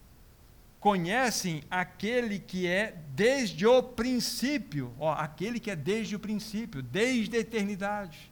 [0.85, 7.35] conhecem aquele que é desde o princípio, ó, aquele que é desde o princípio, desde
[7.35, 8.31] a eternidade.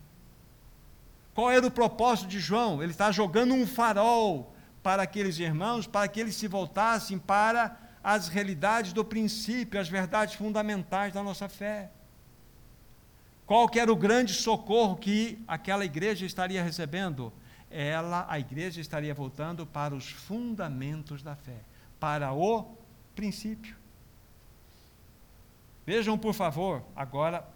[1.33, 2.83] Qual era o propósito de João?
[2.83, 8.27] Ele está jogando um farol para aqueles irmãos, para que eles se voltassem para as
[8.27, 11.89] realidades do princípio, as verdades fundamentais da nossa fé.
[13.47, 17.33] Qual que era o grande socorro que aquela igreja estaria recebendo?
[17.71, 21.72] Ela, a igreja estaria voltando para os fundamentos da fé
[22.03, 22.65] para o
[23.15, 23.77] princípio.
[25.85, 27.47] Vejam, por favor, agora,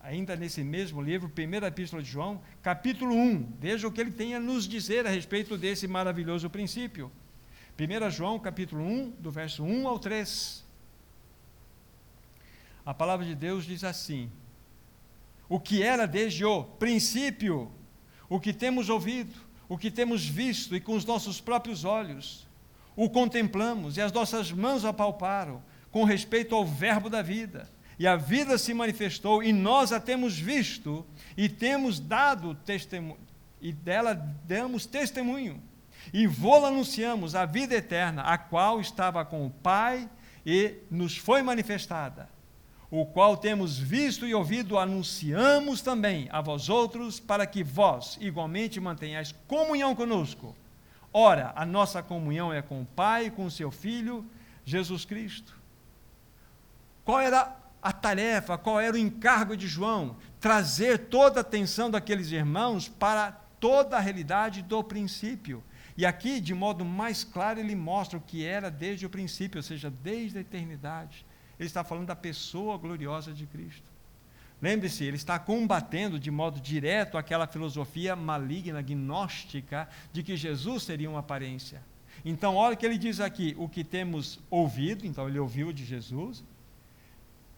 [0.00, 3.58] ainda nesse mesmo livro, 1 Epístola de João, capítulo 1.
[3.60, 7.12] Vejam o que ele tem a nos dizer a respeito desse maravilhoso princípio.
[7.78, 10.64] 1 João, capítulo 1, do verso 1 ao 3.
[12.84, 14.28] A palavra de Deus diz assim:
[15.48, 17.70] O que era desde o princípio,
[18.28, 19.38] o que temos ouvido,
[19.68, 22.50] o que temos visto e com os nossos próprios olhos,
[22.96, 27.68] o contemplamos e as nossas mãos apalparam com respeito ao Verbo da vida.
[27.98, 33.20] E a vida se manifestou e nós a temos visto e temos dado testemunho,
[33.60, 35.62] e dela damos testemunho.
[36.12, 40.08] E vô anunciamos a vida eterna, a qual estava com o Pai
[40.44, 42.28] e nos foi manifestada,
[42.90, 48.80] o qual temos visto e ouvido, anunciamos também a vós outros, para que vós igualmente
[48.80, 50.56] mantenhais comunhão conosco.
[51.12, 54.24] Ora, a nossa comunhão é com o Pai, com o seu Filho,
[54.64, 55.54] Jesus Cristo.
[57.04, 60.16] Qual era a tarefa, qual era o encargo de João?
[60.40, 65.62] Trazer toda a atenção daqueles irmãos para toda a realidade do princípio.
[65.96, 69.62] E aqui, de modo mais claro, ele mostra o que era desde o princípio, ou
[69.62, 71.26] seja, desde a eternidade.
[71.58, 73.91] Ele está falando da pessoa gloriosa de Cristo.
[74.62, 81.10] Lembre-se, ele está combatendo de modo direto aquela filosofia maligna, gnóstica, de que Jesus seria
[81.10, 81.82] uma aparência.
[82.24, 85.84] Então, olha o que ele diz aqui: o que temos ouvido, então ele ouviu de
[85.84, 86.44] Jesus,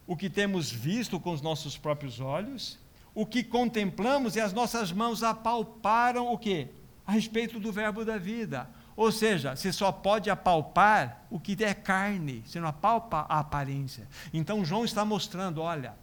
[0.07, 2.79] o que temos visto com os nossos próprios olhos,
[3.15, 6.69] o que contemplamos e as nossas mãos apalparam o que?
[7.07, 8.67] A respeito do verbo da vida.
[8.97, 14.09] Ou seja, você só pode apalpar o que é carne, você não apalpa a aparência.
[14.33, 15.95] Então João está mostrando, olha,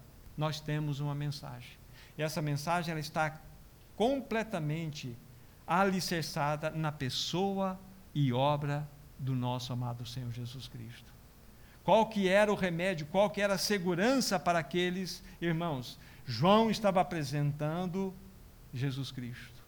[0.41, 1.77] nós temos uma mensagem.
[2.17, 3.39] E essa mensagem ela está
[3.95, 5.15] completamente
[5.67, 7.79] alicerçada na pessoa
[8.11, 11.13] e obra do nosso amado Senhor Jesus Cristo.
[11.83, 15.99] Qual que era o remédio, qual que era a segurança para aqueles irmãos?
[16.25, 18.11] João estava apresentando
[18.73, 19.61] Jesus Cristo.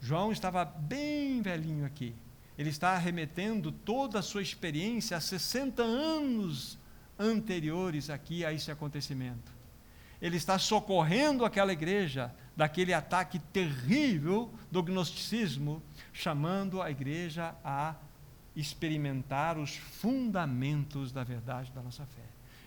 [0.00, 2.16] João estava bem velhinho aqui.
[2.58, 6.75] Ele está remetendo toda a sua experiência a 60 anos
[7.18, 9.52] anteriores aqui a esse acontecimento.
[10.20, 17.94] Ele está socorrendo aquela igreja daquele ataque terrível do gnosticismo, chamando a igreja a
[18.54, 22.22] experimentar os fundamentos da verdade da nossa fé.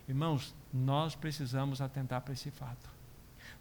[0.07, 2.89] Irmãos, nós precisamos atentar para esse fato.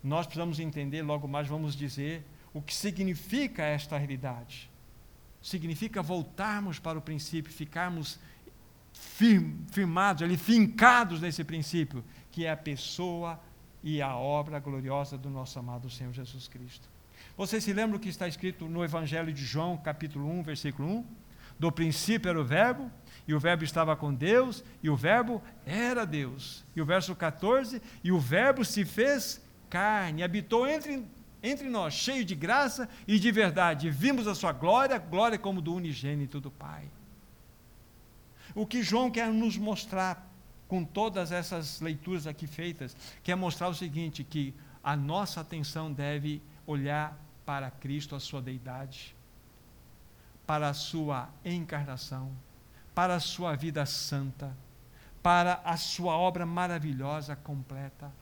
[0.02, 4.70] Nós precisamos entender, logo mais vamos dizer, o que significa esta realidade.
[5.40, 8.18] Significa voltarmos para o princípio, ficarmos
[9.70, 13.40] firmados ali, fincados nesse princípio, que é a pessoa
[13.82, 16.88] e a obra gloriosa do nosso amado Senhor Jesus Cristo.
[17.36, 21.04] Você se lembra o que está escrito no Evangelho de João, capítulo 1, versículo 1?
[21.58, 22.90] Do princípio era o Verbo,
[23.26, 26.64] e o Verbo estava com Deus, e o Verbo era Deus.
[26.74, 31.04] E o verso 14: E o Verbo se fez carne, habitou entre,
[31.42, 33.90] entre nós, cheio de graça e de verdade.
[33.90, 36.84] Vimos a sua glória, glória como do unigênito do Pai.
[38.54, 40.28] O que João quer nos mostrar
[40.68, 46.42] com todas essas leituras aqui feitas, quer mostrar o seguinte: que a nossa atenção deve
[46.66, 49.16] olhar para Cristo, a sua deidade,
[50.46, 52.30] para a sua encarnação,
[52.94, 54.54] para a sua vida santa,
[55.22, 58.12] para a sua obra maravilhosa, completa,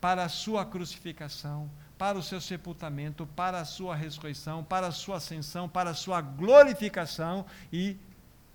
[0.00, 5.16] para a sua crucificação, para o seu sepultamento, para a sua ressurreição, para a sua
[5.16, 7.98] ascensão, para a sua glorificação e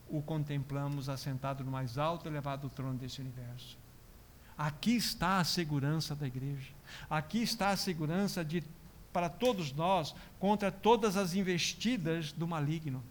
[0.10, 3.78] o contemplamos assentado no mais alto e elevado trono desse universo.
[4.58, 6.72] Aqui está a segurança da igreja.
[7.10, 8.64] Aqui está a segurança de
[9.12, 13.02] para todos nós contra todas as investidas do maligno.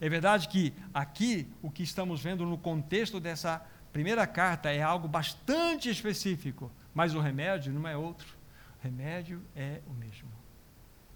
[0.00, 5.06] É verdade que aqui o que estamos vendo no contexto dessa primeira carta é algo
[5.06, 8.26] bastante específico, mas o remédio não é outro.
[8.80, 10.39] O remédio é o mesmo.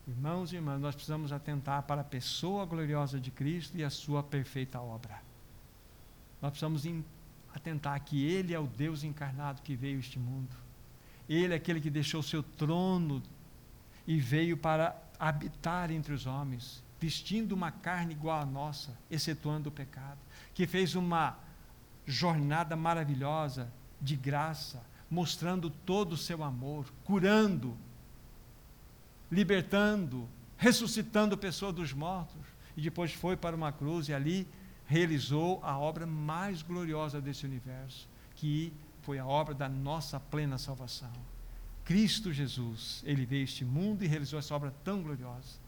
[0.07, 4.23] Irmãos e irmãs, nós precisamos atentar para a pessoa gloriosa de Cristo e a sua
[4.23, 5.23] perfeita obra.
[6.43, 6.87] Nós precisamos
[7.55, 10.55] atentar que Ele é o Deus encarnado que veio a este mundo.
[11.27, 13.23] Ele é aquele que deixou o seu trono
[14.07, 19.73] e veio para habitar entre os homens, vestindo uma carne igual à nossa, excetuando o
[19.73, 20.19] pecado,
[20.53, 21.39] que fez uma
[22.05, 27.75] jornada maravilhosa de graça, mostrando todo o seu amor, curando,
[29.35, 32.41] libertando, ressuscitando pessoa dos mortos.
[32.77, 34.47] E depois foi para uma cruz e ali
[34.87, 41.13] realizou a obra mais gloriosa desse universo, que foi a obra da nossa plena salvação.
[41.85, 45.59] Cristo Jesus, ele veio a este mundo e realizou essa obra tão gloriosa.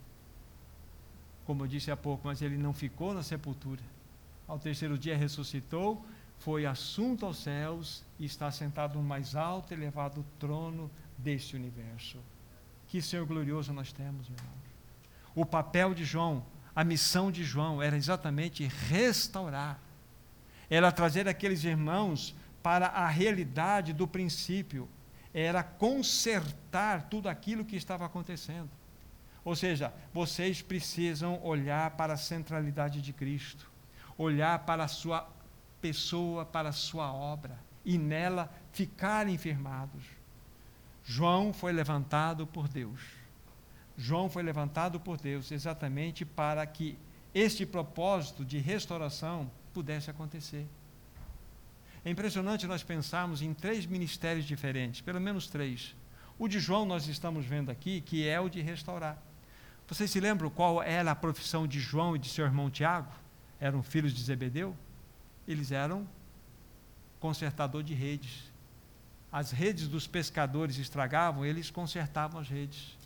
[1.44, 3.83] Como eu disse há pouco, mas ele não ficou na sepultura.
[4.46, 6.05] Ao terceiro dia ressuscitou,
[6.38, 12.18] foi assunto aos céus e está sentado no mais alto e elevado trono deste universo.
[12.88, 14.66] Que Senhor glorioso nós temos, irmãos.
[15.35, 16.44] O papel de João,
[16.75, 19.79] a missão de João era exatamente restaurar,
[20.70, 24.88] era trazer aqueles irmãos para a realidade do princípio,
[25.33, 28.70] era consertar tudo aquilo que estava acontecendo.
[29.44, 33.70] Ou seja, vocês precisam olhar para a centralidade de Cristo,
[34.18, 35.29] olhar para a sua
[35.81, 40.15] pessoa, para a sua obra, e nela ficarem firmados.
[41.09, 43.01] João foi levantado por Deus.
[43.97, 46.99] João foi levantado por Deus exatamente para que
[47.33, 50.66] este propósito de restauração pudesse acontecer.
[52.05, 55.95] É impressionante nós pensarmos em três ministérios diferentes, pelo menos três.
[56.37, 59.16] O de João nós estamos vendo aqui, que é o de restaurar.
[59.87, 63.12] Vocês se lembram qual era a profissão de João e de seu irmão Tiago?
[63.61, 64.77] Eram filhos de Zebedeu?
[65.47, 66.07] Eles eram
[67.21, 68.56] consertador de redes
[69.37, 72.96] as redes dos pescadores estragavam, eles consertavam as redes.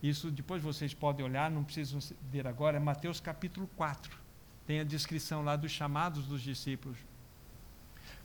[0.00, 1.98] Isso depois vocês podem olhar, não precisam
[2.30, 4.16] ver agora, é Mateus capítulo 4.
[4.64, 6.96] Tem a descrição lá dos chamados dos discípulos.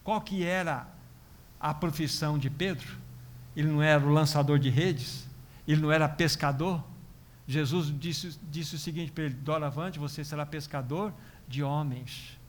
[0.03, 0.87] Qual que era
[1.59, 2.99] a profissão de Pedro?
[3.55, 5.27] Ele não era o lançador de redes?
[5.67, 6.83] Ele não era pescador?
[7.47, 11.11] Jesus disse, disse o seguinte para ele: Doravante, você será pescador
[11.47, 12.39] de homens.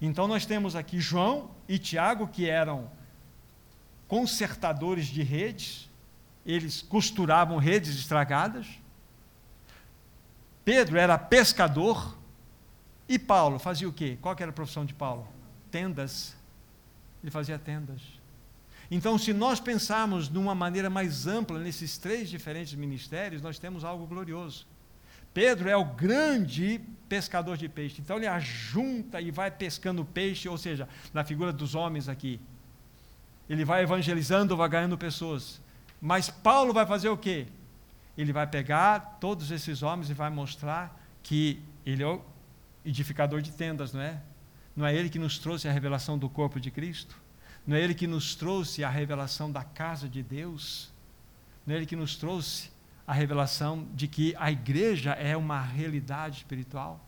[0.00, 2.90] Então nós temos aqui João e Tiago, que eram
[4.08, 5.88] consertadores de redes,
[6.44, 8.66] eles costuravam redes estragadas.
[10.64, 12.18] Pedro era pescador.
[13.08, 14.16] E Paulo fazia o quê?
[14.20, 15.28] Qual era a profissão de Paulo?
[15.70, 16.36] Tendas.
[17.22, 18.00] Ele fazia tendas.
[18.90, 23.84] Então, se nós pensarmos de uma maneira mais ampla nesses três diferentes ministérios, nós temos
[23.84, 24.66] algo glorioso.
[25.32, 28.00] Pedro é o grande pescador de peixe.
[28.00, 32.40] Então ele ajunta e vai pescando peixe, ou seja, na figura dos homens aqui.
[33.48, 35.60] Ele vai evangelizando, vai ganhando pessoas.
[36.00, 37.46] Mas Paulo vai fazer o quê?
[38.16, 42.22] ele vai pegar todos esses homens e vai mostrar que ele é o
[42.84, 44.20] edificador de tendas, não é?
[44.76, 47.16] Não é ele que nos trouxe a revelação do corpo de Cristo?
[47.66, 50.92] Não é ele que nos trouxe a revelação da casa de Deus?
[51.66, 52.70] Não é ele que nos trouxe
[53.10, 57.04] a revelação de que a igreja é uma realidade espiritual?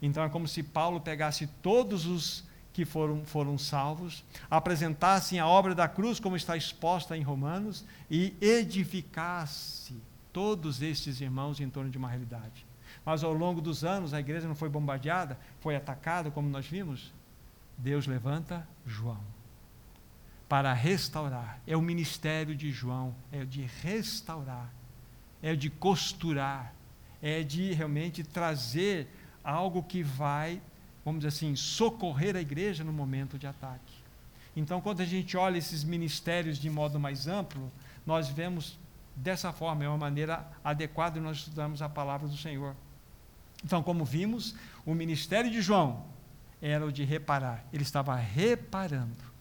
[0.00, 5.74] Então é como se Paulo pegasse todos os que foram, foram salvos, apresentassem a obra
[5.74, 10.00] da cruz como está exposta em Romanos e edificasse
[10.32, 12.64] todos estes irmãos em torno de uma realidade.
[13.04, 17.12] Mas ao longo dos anos a igreja não foi bombardeada, foi atacada, como nós vimos.
[17.76, 19.18] Deus levanta João
[20.48, 21.58] para restaurar.
[21.66, 24.72] É o ministério de João, é o de restaurar,
[25.42, 26.72] é de costurar,
[27.20, 29.08] é de realmente trazer
[29.42, 30.60] algo que vai
[31.04, 33.94] vamos dizer assim, socorrer a igreja no momento de ataque.
[34.54, 37.72] Então, quando a gente olha esses ministérios de modo mais amplo,
[38.06, 38.78] nós vemos
[39.16, 42.74] dessa forma, é uma maneira adequada nós estudamos a palavra do Senhor.
[43.64, 46.04] Então, como vimos, o ministério de João
[46.60, 49.31] era o de reparar, ele estava reparando.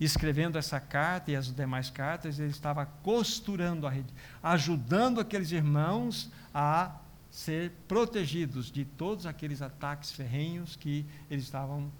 [0.00, 6.30] Escrevendo essa carta e as demais cartas, ele estava costurando a rede, ajudando aqueles irmãos
[6.54, 6.96] a
[7.30, 11.92] ser protegidos de todos aqueles ataques ferrenhos que eles estavam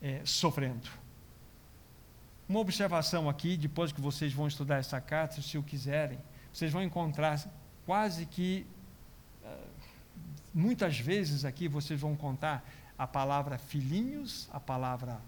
[0.00, 0.88] é, sofrendo.
[2.48, 6.18] Uma observação aqui, depois que vocês vão estudar essa carta, se o quiserem,
[6.52, 7.40] vocês vão encontrar
[7.86, 8.66] quase que,
[9.42, 9.70] uh,
[10.52, 12.64] muitas vezes aqui vocês vão contar
[12.98, 15.20] a palavra filhinhos, a palavra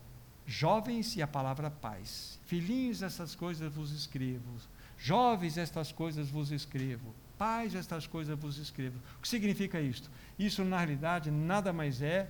[0.47, 2.38] jovens e a palavra pais.
[2.47, 4.57] Filhinhos, essas coisas vos escrevo.
[4.99, 8.99] Jovens, estas coisas vos escrevo paz estas coisas vos escrevo.
[9.18, 10.11] O que significa isto?
[10.38, 12.28] Isso, na realidade, nada mais é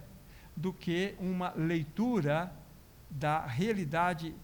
[0.56, 2.52] do que uma leitura
[3.10, 4.34] da realidade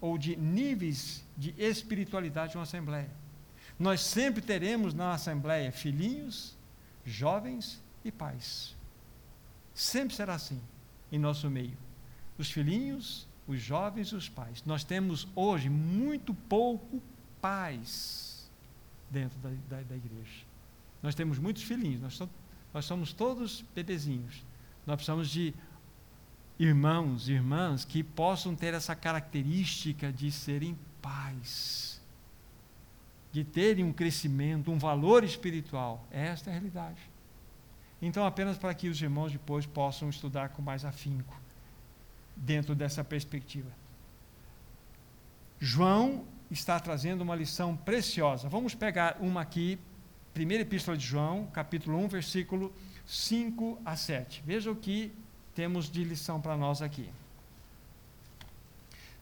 [0.00, 3.10] ou de níveis de espiritualidade de uma assembleia.
[3.78, 6.56] Nós sempre teremos na assembleia filhinhos,
[7.04, 8.76] jovens e pais.
[9.74, 10.60] Sempre será assim
[11.12, 11.76] em nosso meio.
[12.38, 14.62] Os filhinhos, os jovens e os pais.
[14.64, 17.02] Nós temos hoje muito pouco
[17.40, 18.48] pais
[19.10, 20.46] dentro da, da, da igreja.
[21.02, 22.34] Nós temos muitos filhinhos, nós, somos,
[22.72, 24.44] nós somos todos bebezinhos.
[24.86, 25.54] Nós precisamos de
[26.58, 32.00] irmãos e irmãs que possam ter essa característica de serem pais,
[33.32, 36.06] de terem um crescimento, um valor espiritual.
[36.10, 37.00] Esta é a realidade.
[38.00, 41.34] Então, apenas para que os irmãos depois possam estudar com mais afinco,
[42.38, 43.70] dentro dessa perspectiva.
[45.60, 48.48] João está trazendo uma lição preciosa.
[48.48, 49.78] Vamos pegar uma aqui,
[50.32, 52.72] primeira epístola de João, capítulo 1, versículo
[53.06, 54.42] 5 a 7.
[54.46, 55.12] Veja o que
[55.54, 57.10] temos de lição para nós aqui.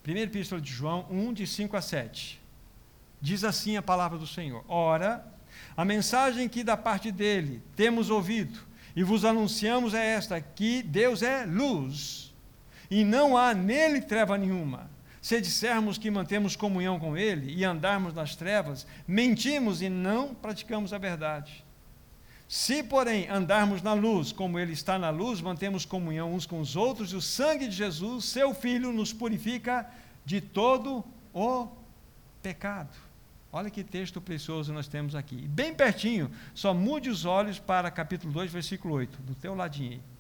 [0.03, 2.41] Primeira epístola de João 1, de 5 a 7.
[3.21, 5.27] Diz assim a palavra do Senhor: Ora,
[5.77, 8.61] a mensagem que da parte dele temos ouvido
[8.95, 12.26] e vos anunciamos é esta: que Deus é luz
[12.91, 14.91] e não há nele treva nenhuma.
[15.21, 20.93] Se dissermos que mantemos comunhão com Ele e andarmos nas trevas, mentimos e não praticamos
[20.93, 21.65] a verdade.
[22.49, 26.77] Se, porém, andarmos na luz, como Ele está na luz, mantemos comunhão uns com os
[26.77, 29.91] outros, e o sangue de Jesus, seu Filho, nos purifica
[30.25, 31.67] de todo o
[32.41, 32.97] pecado.
[33.53, 35.49] Olha que texto precioso nós temos aqui.
[35.49, 40.16] Bem pertinho, só mude os olhos para capítulo 2, versículo 8, do teu ladinho aí.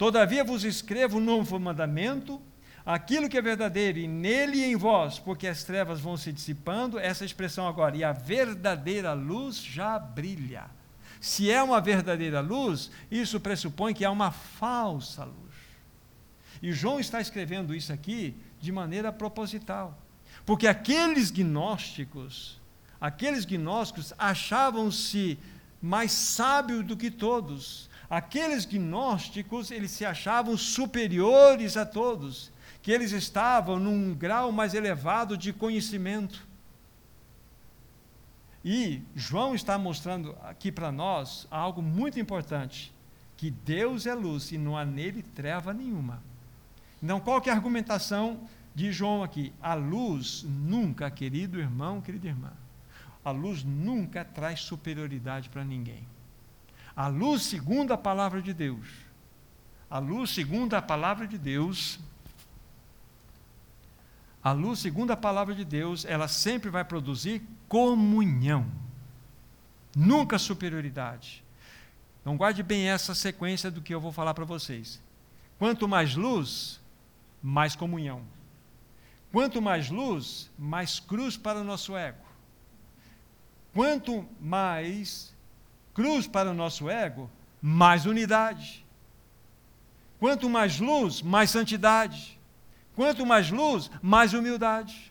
[0.00, 2.40] Todavia vos escrevo um novo mandamento,
[2.86, 6.98] aquilo que é verdadeiro e nele e em vós, porque as trevas vão se dissipando,
[6.98, 10.70] essa expressão agora, e a verdadeira luz já brilha.
[11.20, 15.54] Se é uma verdadeira luz, isso pressupõe que é uma falsa luz.
[16.62, 20.02] E João está escrevendo isso aqui de maneira proposital.
[20.46, 22.58] Porque aqueles gnósticos,
[22.98, 25.38] aqueles gnósticos achavam-se
[25.80, 27.88] mais sábios do que todos.
[28.08, 32.52] Aqueles gnósticos, eles se achavam superiores a todos
[32.82, 36.46] que eles estavam num grau mais elevado de conhecimento.
[38.64, 42.92] E João está mostrando aqui para nós algo muito importante:
[43.36, 46.22] que Deus é luz e não há nele treva nenhuma.
[47.02, 48.40] Então, qual que é a argumentação
[48.74, 49.52] de João aqui?
[49.62, 52.52] A luz nunca, querido irmão, querida irmã,
[53.24, 56.06] a luz nunca traz superioridade para ninguém.
[56.96, 58.86] A luz, segundo a palavra de Deus,
[59.88, 61.98] a luz, segundo a palavra de Deus,
[64.42, 68.66] a luz, segundo a palavra de Deus, ela sempre vai produzir comunhão,
[69.94, 71.44] nunca superioridade.
[72.20, 75.00] Então, guarde bem essa sequência do que eu vou falar para vocês.
[75.58, 76.80] Quanto mais luz,
[77.42, 78.22] mais comunhão.
[79.30, 82.29] Quanto mais luz, mais cruz para o nosso ego.
[83.72, 85.34] Quanto mais
[85.94, 88.84] cruz para o nosso ego, mais unidade.
[90.18, 92.38] Quanto mais luz, mais santidade.
[92.94, 95.10] Quanto mais luz, mais humildade.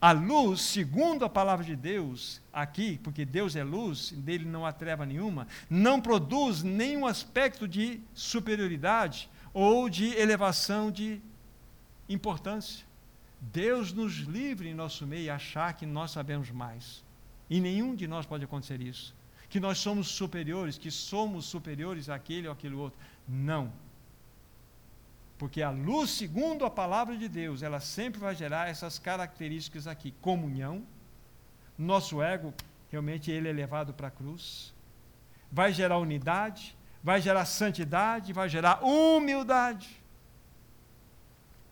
[0.00, 4.70] A luz, segundo a palavra de Deus, aqui, porque Deus é luz, dele não há
[4.70, 11.22] treva nenhuma, não produz nenhum aspecto de superioridade ou de elevação de
[12.06, 12.84] importância.
[13.52, 17.04] Deus nos livre em nosso meio achar que nós sabemos mais.
[17.48, 19.14] E nenhum de nós pode acontecer isso.
[19.48, 22.98] Que nós somos superiores, que somos superiores àquele ou àquele outro.
[23.28, 23.72] Não.
[25.38, 30.12] Porque a luz, segundo a palavra de Deus, ela sempre vai gerar essas características aqui:
[30.20, 30.82] comunhão,
[31.76, 32.54] nosso ego,
[32.90, 34.72] realmente ele é levado para a cruz,
[35.50, 40.02] vai gerar unidade, vai gerar santidade, vai gerar humildade.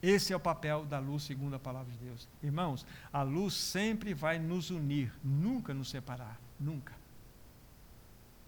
[0.03, 2.29] Esse é o papel da luz, segundo a palavra de Deus.
[2.43, 6.93] Irmãos, a luz sempre vai nos unir, nunca nos separar, nunca.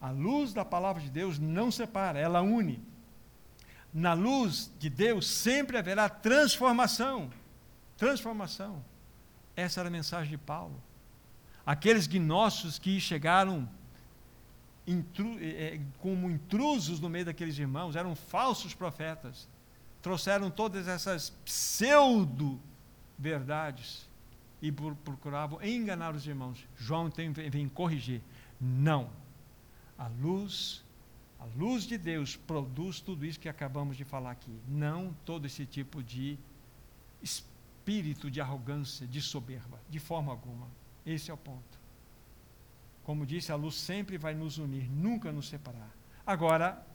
[0.01, 2.83] A luz da palavra de Deus não separa, ela une.
[3.93, 7.31] Na luz de Deus sempre haverá transformação.
[7.97, 8.85] Transformação.
[9.55, 10.83] Essa era a mensagem de Paulo.
[11.65, 13.69] Aqueles gnósticos que chegaram
[14.85, 19.49] intru, é, como intrusos no meio daqueles irmãos, eram falsos profetas
[20.05, 24.07] trouxeram todas essas pseudo-verdades
[24.61, 26.69] e procuravam enganar os irmãos.
[26.77, 28.21] João tem, vem corrigir.
[28.61, 29.09] Não.
[29.97, 30.85] A luz,
[31.41, 34.55] a luz de Deus produz tudo isso que acabamos de falar aqui.
[34.69, 36.39] Não todo esse tipo de
[37.23, 40.69] espírito de arrogância, de soberba, de forma alguma.
[41.07, 41.79] Esse é o ponto.
[43.05, 45.89] Como disse, a luz sempre vai nos unir, nunca nos separar.
[46.27, 46.87] Agora,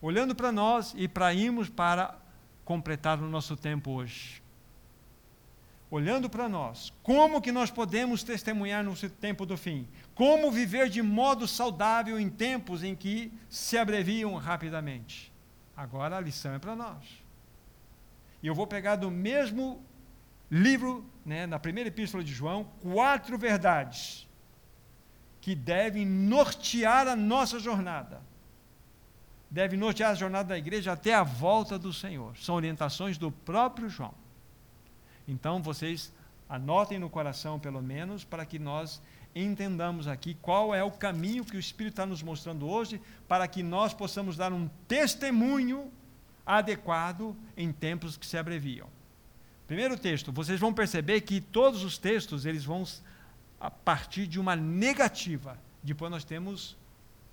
[0.00, 2.21] olhando para nós e para irmos para
[2.72, 4.42] completar o nosso tempo hoje.
[5.90, 9.86] Olhando para nós, como que nós podemos testemunhar no tempo do fim?
[10.14, 15.30] Como viver de modo saudável em tempos em que se abreviam rapidamente?
[15.76, 17.04] Agora a lição é para nós.
[18.42, 19.84] E eu vou pegar do mesmo
[20.50, 24.26] livro, né, na primeira epístola de João, quatro verdades
[25.42, 28.31] que devem nortear a nossa jornada
[29.52, 32.34] deve nortear a jornada da igreja até a volta do Senhor.
[32.38, 34.14] São orientações do próprio João.
[35.28, 36.10] Então vocês
[36.48, 39.02] anotem no coração, pelo menos, para que nós
[39.34, 42.98] entendamos aqui qual é o caminho que o Espírito está nos mostrando hoje,
[43.28, 45.92] para que nós possamos dar um testemunho
[46.46, 48.88] adequado em tempos que se abreviam.
[49.66, 52.84] Primeiro texto, vocês vão perceber que todos os textos eles vão
[53.60, 55.58] a partir de uma negativa.
[55.82, 56.74] Depois nós temos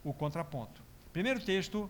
[0.04, 0.82] o contraponto.
[1.12, 1.90] Primeiro texto,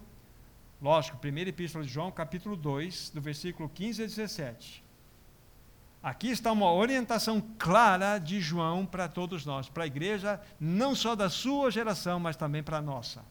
[0.81, 4.83] Lógico, primeira epístola de João, capítulo 2, do versículo 15 a 17.
[6.01, 11.15] Aqui está uma orientação clara de João para todos nós, para a igreja, não só
[11.15, 13.25] da sua geração, mas também para a nossa.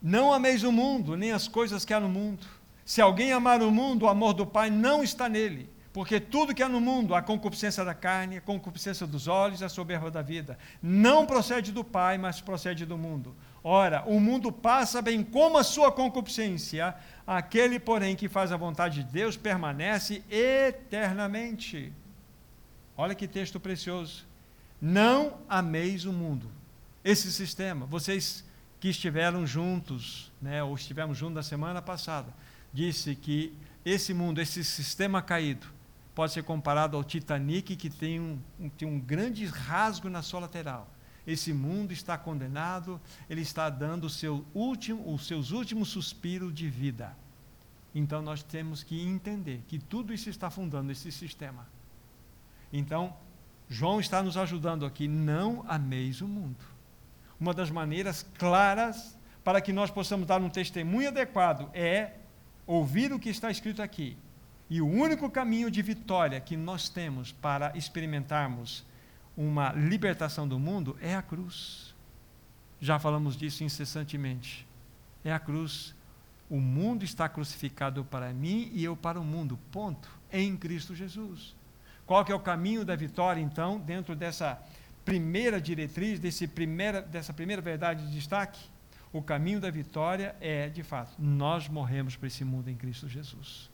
[0.00, 2.46] Não ameis o mundo, nem as coisas que há no mundo.
[2.82, 5.68] Se alguém amar o mundo, o amor do Pai não está nele.
[5.92, 9.68] Porque tudo que há no mundo, a concupiscência da carne, a concupiscência dos olhos, a
[9.68, 13.34] soberba da vida, não procede do Pai, mas procede do mundo.
[13.68, 16.94] Ora, o mundo passa bem como a sua concupiscência,
[17.26, 21.92] aquele, porém, que faz a vontade de Deus permanece eternamente.
[22.96, 24.24] Olha que texto precioso.
[24.80, 26.48] Não ameis o mundo.
[27.02, 28.44] Esse sistema, vocês
[28.78, 32.32] que estiveram juntos, né, ou estivemos juntos na semana passada,
[32.72, 33.52] disse que
[33.84, 35.66] esse mundo, esse sistema caído,
[36.14, 40.38] pode ser comparado ao Titanic, que tem um, um, tem um grande rasgo na sua
[40.38, 40.88] lateral.
[41.26, 47.16] Esse mundo está condenado, ele está dando seu último, os seus últimos suspiros de vida.
[47.94, 51.66] Então nós temos que entender que tudo isso está fundando esse sistema.
[52.72, 53.16] Então,
[53.68, 56.64] João está nos ajudando aqui, não ameis o mundo.
[57.40, 62.12] Uma das maneiras claras para que nós possamos dar um testemunho adequado é
[62.66, 64.16] ouvir o que está escrito aqui
[64.68, 68.84] e o único caminho de vitória que nós temos para experimentarmos
[69.36, 71.94] uma libertação do mundo é a cruz.
[72.80, 74.66] Já falamos disso incessantemente.
[75.24, 75.94] É a cruz.
[76.48, 79.58] O mundo está crucificado para mim e eu para o mundo.
[79.70, 80.08] Ponto.
[80.32, 81.54] Em Cristo Jesus.
[82.06, 84.62] Qual que é o caminho da vitória, então, dentro dessa
[85.04, 88.60] primeira diretriz, desse primeira, dessa primeira verdade de destaque?
[89.12, 93.70] O caminho da vitória é, de fato, nós morremos para esse mundo em Cristo Jesus.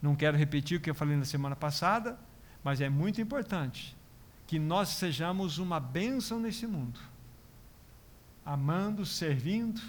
[0.00, 2.18] Não quero repetir o que eu falei na semana passada,
[2.62, 3.96] mas é muito importante
[4.46, 7.00] que nós sejamos uma bênção nesse mundo,
[8.44, 9.80] amando, servindo,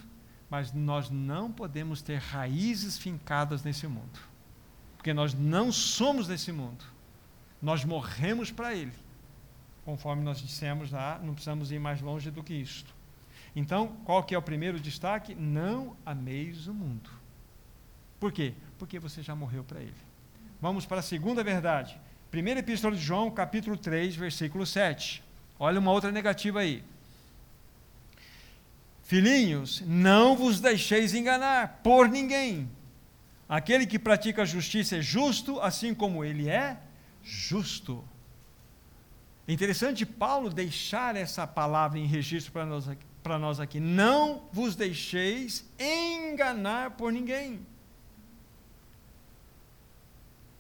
[0.50, 4.20] mas nós não podemos ter raízes fincadas nesse mundo,
[4.96, 6.84] porque nós não somos desse mundo.
[7.62, 8.94] Nós morremos para Ele.
[9.84, 12.94] Conforme nós dissemos lá, não precisamos ir mais longe do que isto.
[13.56, 15.34] Então, qual que é o primeiro destaque?
[15.34, 17.10] Não ameis o mundo.
[18.20, 18.54] Por quê?
[18.78, 19.96] Porque você já morreu para Ele.
[20.62, 22.00] Vamos para a segunda verdade.
[22.30, 25.24] Primeira Epístola de João, capítulo 3, versículo 7.
[25.58, 26.84] Olha uma outra negativa aí.
[29.04, 32.70] Filhinhos, não vos deixeis enganar por ninguém.
[33.48, 36.78] Aquele que pratica a justiça é justo, assim como ele é
[37.24, 38.04] justo.
[39.48, 42.90] É interessante Paulo deixar essa palavra em registro para nós,
[43.24, 43.80] para nós aqui.
[43.80, 47.66] Não vos deixeis enganar por ninguém.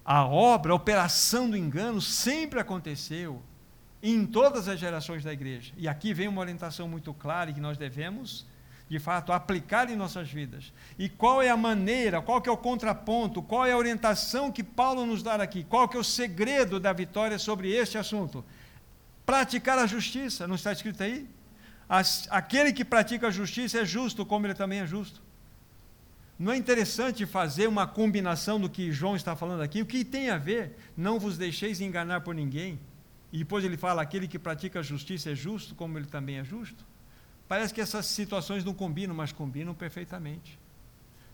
[0.09, 3.43] A obra, a operação do engano sempre aconteceu
[4.01, 5.73] em todas as gerações da igreja.
[5.75, 8.45] E aqui vem uma orientação muito clara que nós devemos,
[8.87, 10.71] de fato, aplicar em nossas vidas.
[10.97, 14.63] E qual é a maneira, qual que é o contraponto, qual é a orientação que
[14.63, 15.65] Paulo nos dá aqui?
[15.65, 18.45] Qual que é o segredo da vitória sobre este assunto?
[19.25, 21.27] Praticar a justiça, não está escrito aí?
[22.29, 25.26] Aquele que pratica a justiça é justo, como ele também é justo.
[26.39, 29.81] Não é interessante fazer uma combinação do que João está falando aqui?
[29.81, 30.77] O que tem a ver?
[30.95, 32.79] Não vos deixeis enganar por ninguém.
[33.33, 36.43] E depois ele fala: aquele que pratica a justiça é justo, como ele também é
[36.43, 36.85] justo.
[37.47, 40.59] Parece que essas situações não combinam, mas combinam perfeitamente.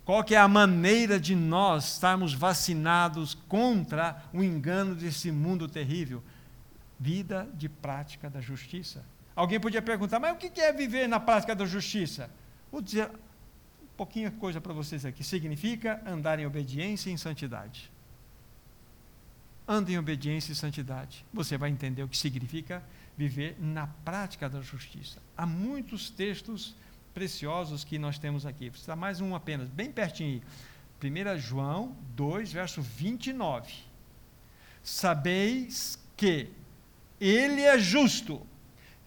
[0.05, 6.23] Qual que é a maneira de nós estarmos vacinados contra o engano desse mundo terrível?
[6.99, 9.03] Vida de prática da justiça.
[9.35, 12.29] Alguém podia perguntar, mas o que é viver na prática da justiça?
[12.71, 13.09] Vou dizer
[13.95, 15.23] pouquinho de coisa para vocês aqui.
[15.23, 17.91] Significa andar em obediência e em santidade.
[19.67, 21.25] Anda em obediência e santidade.
[21.33, 22.83] Você vai entender o que significa
[23.17, 25.21] viver na prática da justiça.
[25.37, 26.75] Há muitos textos
[27.13, 28.71] preciosos que nós temos aqui.
[28.75, 30.41] Citar mais um apenas, bem pertinho.
[31.01, 33.73] 1 João 2, verso 29.
[34.81, 36.49] Sabeis que
[37.19, 38.45] ele é justo.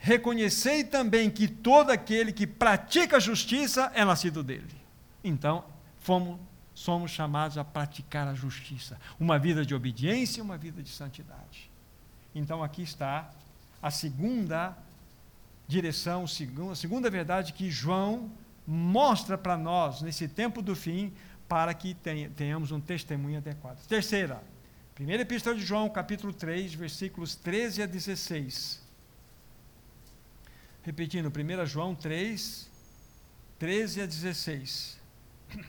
[0.07, 4.73] Reconhecei também que todo aquele que pratica a justiça é nascido dele.
[5.25, 5.65] Então,
[5.99, 6.39] fomos
[6.73, 11.69] somos chamados a praticar a justiça, uma vida de obediência e uma vida de santidade.
[12.33, 13.33] Então aqui está
[13.83, 14.79] a segunda
[15.67, 16.25] direção,
[16.71, 18.31] a segunda verdade que João
[18.65, 21.13] mostra para nós nesse tempo do fim,
[21.49, 21.97] para que
[22.37, 23.85] tenhamos um testemunho adequado.
[23.89, 24.41] Terceira,
[24.95, 28.86] primeira epístola de João, capítulo 3, versículos 13 a 16.
[30.87, 32.71] Repetindo, 1 João 3,
[33.59, 34.97] 13 a 16.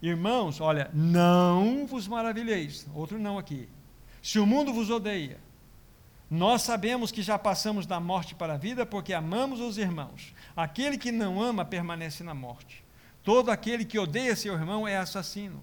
[0.00, 2.86] Irmãos, olha, não vos maravilheis.
[2.94, 3.68] Outro não aqui.
[4.22, 5.38] Se o mundo vos odeia,
[6.30, 10.34] nós sabemos que já passamos da morte para a vida porque amamos os irmãos.
[10.56, 12.82] Aquele que não ama permanece na morte.
[13.22, 15.62] Todo aquele que odeia seu irmão é assassino.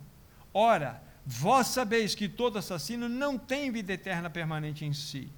[0.53, 5.31] Ora, vós sabeis que todo assassino não tem vida eterna permanente em si.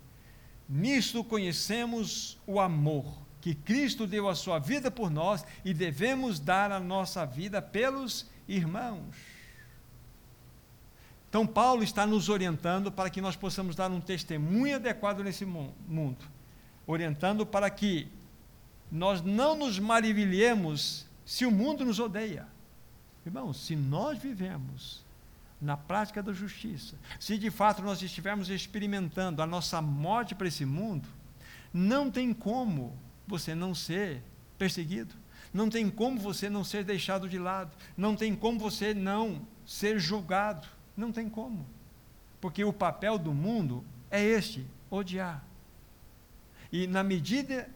[0.67, 3.05] Nisto conhecemos o amor,
[3.39, 8.29] que Cristo deu a sua vida por nós e devemos dar a nossa vida pelos
[8.47, 9.15] irmãos.
[11.29, 16.25] Então, Paulo está nos orientando para que nós possamos dar um testemunho adequado nesse mundo,
[16.85, 18.07] orientando para que
[18.91, 22.47] nós não nos maravilhemos se o mundo nos odeia.
[23.25, 25.05] Irmãos, se nós vivemos
[25.59, 30.65] na prática da justiça, se de fato nós estivermos experimentando a nossa morte para esse
[30.65, 31.09] mundo,
[31.73, 32.97] não tem como
[33.27, 34.23] você não ser
[34.57, 35.13] perseguido.
[35.53, 37.71] Não tem como você não ser deixado de lado.
[37.95, 40.67] Não tem como você não ser julgado.
[40.95, 41.65] Não tem como.
[42.39, 45.43] Porque o papel do mundo é este: odiar.
[46.71, 47.69] E na medida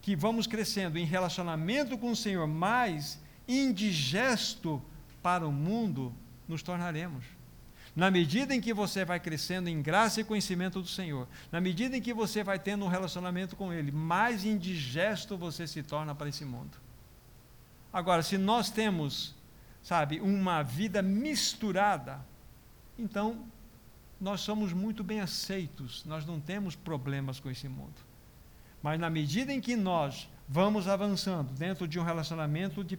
[0.00, 4.82] que vamos crescendo em relacionamento com o Senhor, mais indigesto
[5.22, 6.14] para o mundo
[6.48, 7.24] nos tornaremos.
[7.94, 11.96] Na medida em que você vai crescendo em graça e conhecimento do Senhor, na medida
[11.96, 16.28] em que você vai tendo um relacionamento com Ele, mais indigesto você se torna para
[16.28, 16.76] esse mundo.
[17.92, 19.36] Agora, se nós temos,
[19.80, 22.18] sabe, uma vida misturada,
[22.98, 23.46] então
[24.20, 27.94] nós somos muito bem aceitos, nós não temos problemas com esse mundo.
[28.82, 32.98] Mas na medida em que nós vamos avançando dentro de um relacionamento de,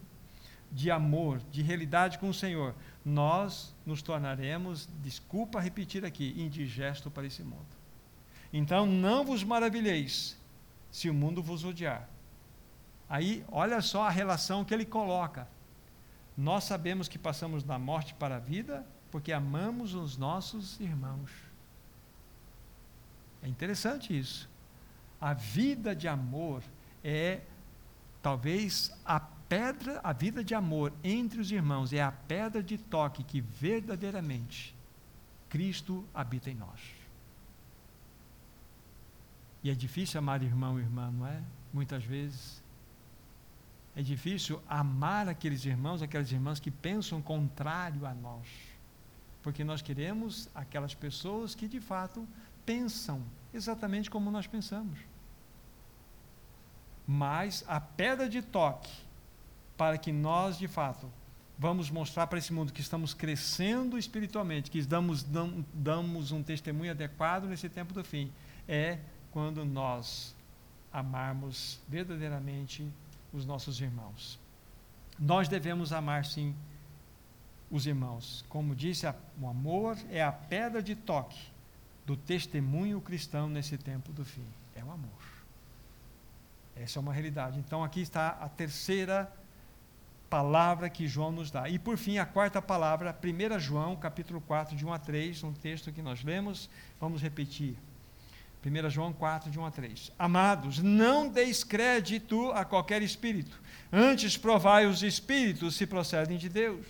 [0.72, 2.74] de amor, de realidade com o Senhor,
[3.06, 7.68] nós nos tornaremos, desculpa repetir aqui, indigesto para esse mundo.
[8.52, 10.36] Então não vos maravilheis
[10.92, 12.10] se o mundo vos odiar.
[13.08, 15.48] Aí, olha só a relação que ele coloca.
[16.36, 21.30] Nós sabemos que passamos da morte para a vida porque amamos os nossos irmãos.
[23.44, 24.50] É interessante isso.
[25.22, 26.64] A vida de amor
[27.04, 27.42] é
[28.22, 29.20] talvez a
[29.56, 34.76] pedra, a vida de amor entre os irmãos é a pedra de toque que verdadeiramente
[35.48, 36.82] Cristo habita em nós.
[39.64, 41.42] E é difícil amar irmão e irmã, não é?
[41.72, 42.62] Muitas vezes.
[43.96, 48.46] É difícil amar aqueles irmãos, aquelas irmãs que pensam contrário a nós.
[49.42, 52.28] Porque nós queremos aquelas pessoas que de fato
[52.66, 55.00] pensam exatamente como nós pensamos.
[57.08, 59.05] Mas a pedra de toque
[59.78, 61.12] para que nós de fato
[61.58, 65.26] vamos mostrar para esse mundo que estamos crescendo espiritualmente, que damos,
[65.74, 68.32] damos um testemunho adequado nesse tempo do fim,
[68.68, 69.00] é
[69.32, 70.36] quando nós
[70.92, 72.88] amarmos verdadeiramente
[73.34, 74.40] os nossos irmãos.
[75.18, 76.54] Nós devemos amar, sim,
[77.72, 78.44] os irmãos.
[78.50, 79.06] Como disse,
[79.42, 81.40] o amor é a pedra de toque
[82.06, 84.46] do testemunho cristão nesse tempo do fim.
[84.76, 85.10] É o amor.
[86.76, 87.60] Essa é uma realidade.
[87.60, 89.32] Então, aqui está a terceira
[90.36, 91.70] palavra que João nos dá.
[91.70, 95.54] E por fim, a quarta palavra, 1 João, capítulo 4, de 1 a 3, um
[95.54, 96.70] texto que nós lemos,
[97.00, 97.78] vamos repetir.
[98.66, 100.12] 1 João 4, de 1 a 3.
[100.20, 106.86] Amados, não deis crédito a qualquer espírito, antes provai os espíritos se procedem de Deus,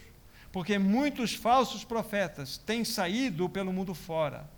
[0.52, 4.50] porque muitos falsos profetas têm saído pelo mundo fora.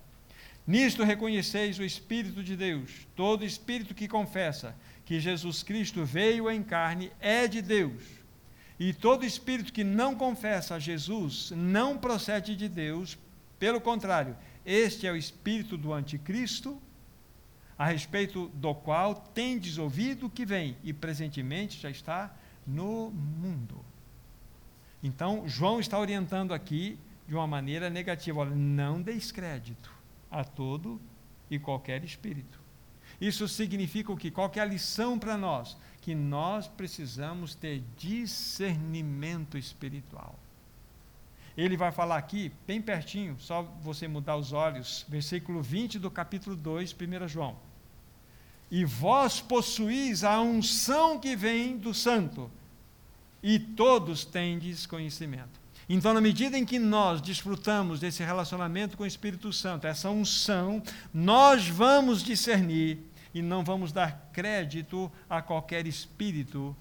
[0.66, 3.06] Nisto reconheceis o Espírito de Deus.
[3.14, 4.74] Todo espírito que confessa
[5.04, 8.17] que Jesus Cristo veio em carne é de Deus.
[8.78, 13.18] E todo espírito que não confessa a Jesus não procede de Deus,
[13.58, 16.80] pelo contrário, este é o espírito do anticristo,
[17.76, 22.34] a respeito do qual tendes ouvido que vem e presentemente já está
[22.66, 23.84] no mundo.
[25.02, 29.92] Então, João está orientando aqui de uma maneira negativa: olha, não deis crédito
[30.30, 31.00] a todo
[31.50, 32.57] e qualquer espírito.
[33.20, 34.30] Isso significa o que?
[34.30, 35.76] Qual que é a lição para nós?
[36.08, 40.38] que nós precisamos ter discernimento espiritual.
[41.54, 46.56] Ele vai falar aqui, bem pertinho, só você mudar os olhos, versículo 20 do capítulo
[46.56, 47.56] 2, 1 João.
[48.70, 52.50] E vós possuís a unção que vem do Santo,
[53.42, 55.60] e todos tendes conhecimento.
[55.90, 60.82] Então, na medida em que nós desfrutamos desse relacionamento com o Espírito Santo, essa unção,
[61.12, 66.76] nós vamos discernir e não vamos dar crédito a qualquer espírito,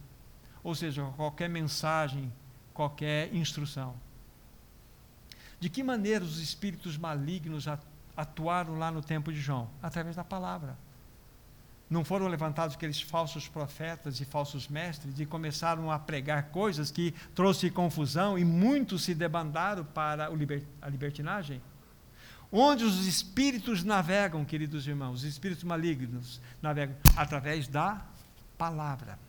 [0.64, 2.32] ou seja, qualquer mensagem,
[2.74, 3.96] qualquer instrução.
[5.60, 7.66] De que maneira os espíritos malignos
[8.16, 9.70] atuaram lá no tempo de João?
[9.82, 10.78] Através da palavra.
[11.90, 17.14] Não foram levantados aqueles falsos profetas e falsos mestres e começaram a pregar coisas que
[17.34, 20.28] trouxe confusão e muitos se debandaram para
[20.82, 21.62] a libertinagem?
[22.52, 28.06] Onde os espíritos navegam, queridos irmãos, os espíritos malignos navegam através da
[28.58, 29.20] palavra.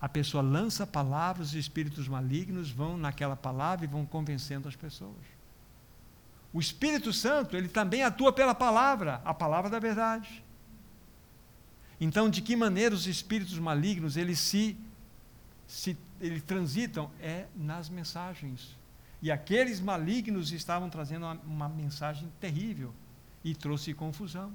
[0.00, 5.14] A pessoa lança palavras, os espíritos malignos vão naquela palavra e vão convencendo as pessoas.
[6.52, 10.42] O Espírito Santo, ele também atua pela palavra, a palavra da verdade.
[12.00, 14.76] Então, de que maneira os espíritos malignos, eles se,
[15.68, 17.08] se eles transitam?
[17.20, 18.76] É nas mensagens
[19.22, 22.92] e aqueles malignos estavam trazendo uma, uma mensagem terrível
[23.44, 24.52] e trouxe confusão.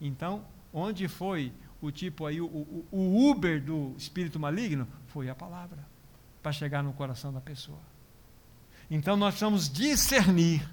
[0.00, 4.88] Então, onde foi o tipo aí, o, o, o Uber do espírito maligno?
[5.08, 5.78] Foi a palavra,
[6.42, 7.80] para chegar no coração da pessoa.
[8.90, 10.68] Então nós precisamos discernir,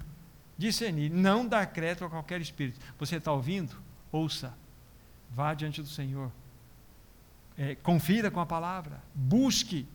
[0.56, 2.80] discernir, não dar crédito a qualquer espírito.
[2.98, 3.76] Você está ouvindo?
[4.10, 4.56] Ouça,
[5.30, 6.30] vá diante do Senhor,
[7.58, 9.86] é, confira com a palavra, busque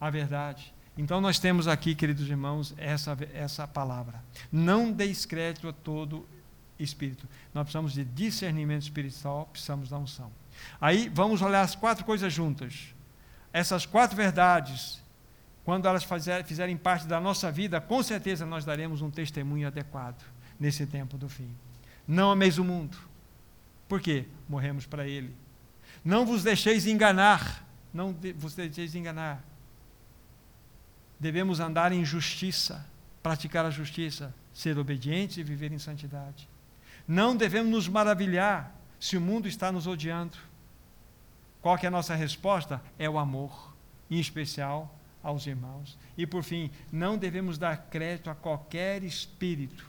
[0.00, 0.74] a verdade.
[0.96, 4.22] Então nós temos aqui, queridos irmãos, essa, essa palavra.
[4.50, 6.26] Não deis crédito a todo
[6.78, 7.26] espírito.
[7.54, 10.30] Nós precisamos de discernimento espiritual, precisamos da unção.
[10.80, 12.94] Aí vamos olhar as quatro coisas juntas.
[13.52, 15.02] Essas quatro verdades,
[15.64, 16.06] quando elas
[16.44, 20.22] fizerem parte da nossa vida, com certeza nós daremos um testemunho adequado
[20.60, 21.54] nesse tempo do fim.
[22.06, 22.98] Não ameis o mundo.
[23.88, 24.26] Por quê?
[24.48, 25.34] Morremos para ele.
[26.04, 27.66] Não vos deixeis enganar.
[27.94, 29.42] Não vos deixeis enganar
[31.22, 32.84] devemos andar em justiça,
[33.22, 36.48] praticar a justiça, ser obedientes e viver em santidade.
[37.06, 40.36] Não devemos nos maravilhar se o mundo está nos odiando.
[41.60, 42.82] Qual é a nossa resposta?
[42.98, 43.72] É o amor,
[44.10, 44.92] em especial
[45.22, 45.96] aos irmãos.
[46.18, 49.88] E por fim, não devemos dar crédito a qualquer espírito,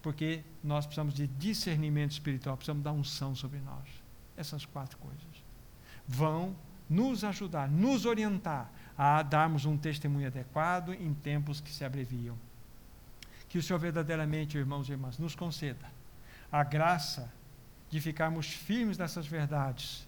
[0.00, 3.88] porque nós precisamos de discernimento espiritual, precisamos dar unção sobre nós.
[4.36, 5.42] Essas quatro coisas
[6.06, 6.54] vão
[6.88, 12.36] nos ajudar, nos orientar a darmos um testemunho adequado em tempos que se abreviam.
[13.48, 15.86] Que o Senhor verdadeiramente, irmãos e irmãs, nos conceda
[16.50, 17.32] a graça
[17.90, 20.06] de ficarmos firmes nessas verdades.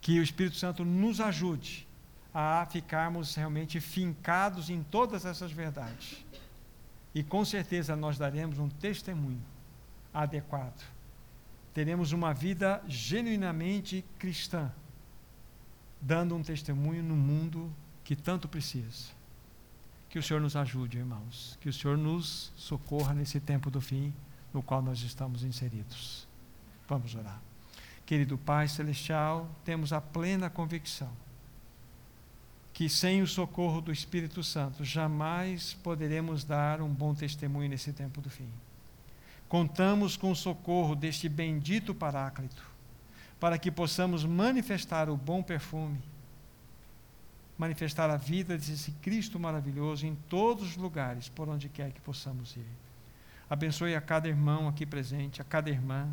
[0.00, 1.86] Que o Espírito Santo nos ajude
[2.32, 6.24] a ficarmos realmente fincados em todas essas verdades.
[7.14, 9.42] E com certeza nós daremos um testemunho
[10.12, 10.98] adequado
[11.78, 14.68] teremos uma vida genuinamente cristã,
[16.00, 17.72] dando um testemunho no mundo
[18.04, 19.16] que tanto precisa.
[20.08, 21.58] Que o Senhor nos ajude, irmãos.
[21.60, 24.12] Que o Senhor nos socorra nesse tempo do fim
[24.52, 26.26] no qual nós estamos inseridos.
[26.88, 27.40] Vamos orar.
[28.06, 31.10] Querido Pai Celestial, temos a plena convicção
[32.78, 38.20] que sem o socorro do Espírito Santo jamais poderemos dar um bom testemunho nesse tempo
[38.20, 38.48] do fim.
[39.48, 42.62] Contamos com o socorro deste bendito Paráclito,
[43.40, 46.00] para que possamos manifestar o bom perfume,
[47.56, 52.56] manifestar a vida desse Cristo maravilhoso em todos os lugares, por onde quer que possamos
[52.56, 52.66] ir.
[53.50, 56.08] Abençoe a cada irmão aqui presente, a cada irmã,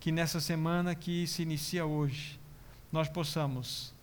[0.00, 2.38] que nessa semana que se inicia hoje,
[2.90, 3.94] nós possamos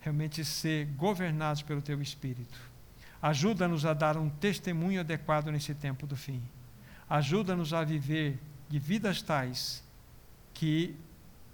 [0.00, 2.58] realmente ser governados pelo Teu Espírito.
[3.20, 6.42] Ajuda-nos a dar um testemunho adequado nesse tempo do fim.
[7.08, 8.38] Ajuda-nos a viver
[8.68, 9.84] de vidas tais
[10.52, 10.96] que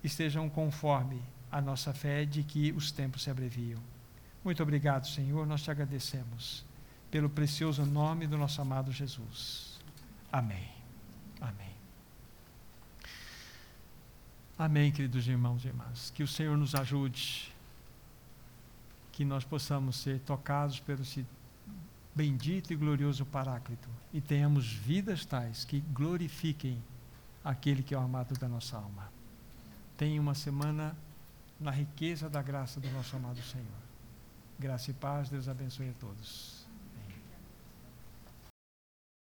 [0.08, 3.80] estejam conforme a nossa fé de que os tempos se abreviam.
[4.44, 6.64] Muito obrigado, Senhor, nós te agradecemos
[7.10, 9.78] pelo precioso nome do nosso amado Jesus.
[10.30, 10.68] Amém.
[11.40, 11.74] Amém.
[14.58, 16.10] Amém, queridos irmãos e irmãs.
[16.10, 17.54] Que o Senhor nos ajude
[19.12, 21.26] que nós possamos ser tocados pelo esse
[22.14, 26.82] bendito e glorioso Paráclito e tenhamos vidas tais que glorifiquem
[27.44, 29.17] aquele que é o amado da nossa alma.
[29.98, 30.96] Tenha uma semana
[31.58, 33.66] na riqueza da graça do nosso amado Senhor.
[34.56, 36.57] Graça e paz, Deus abençoe a todos.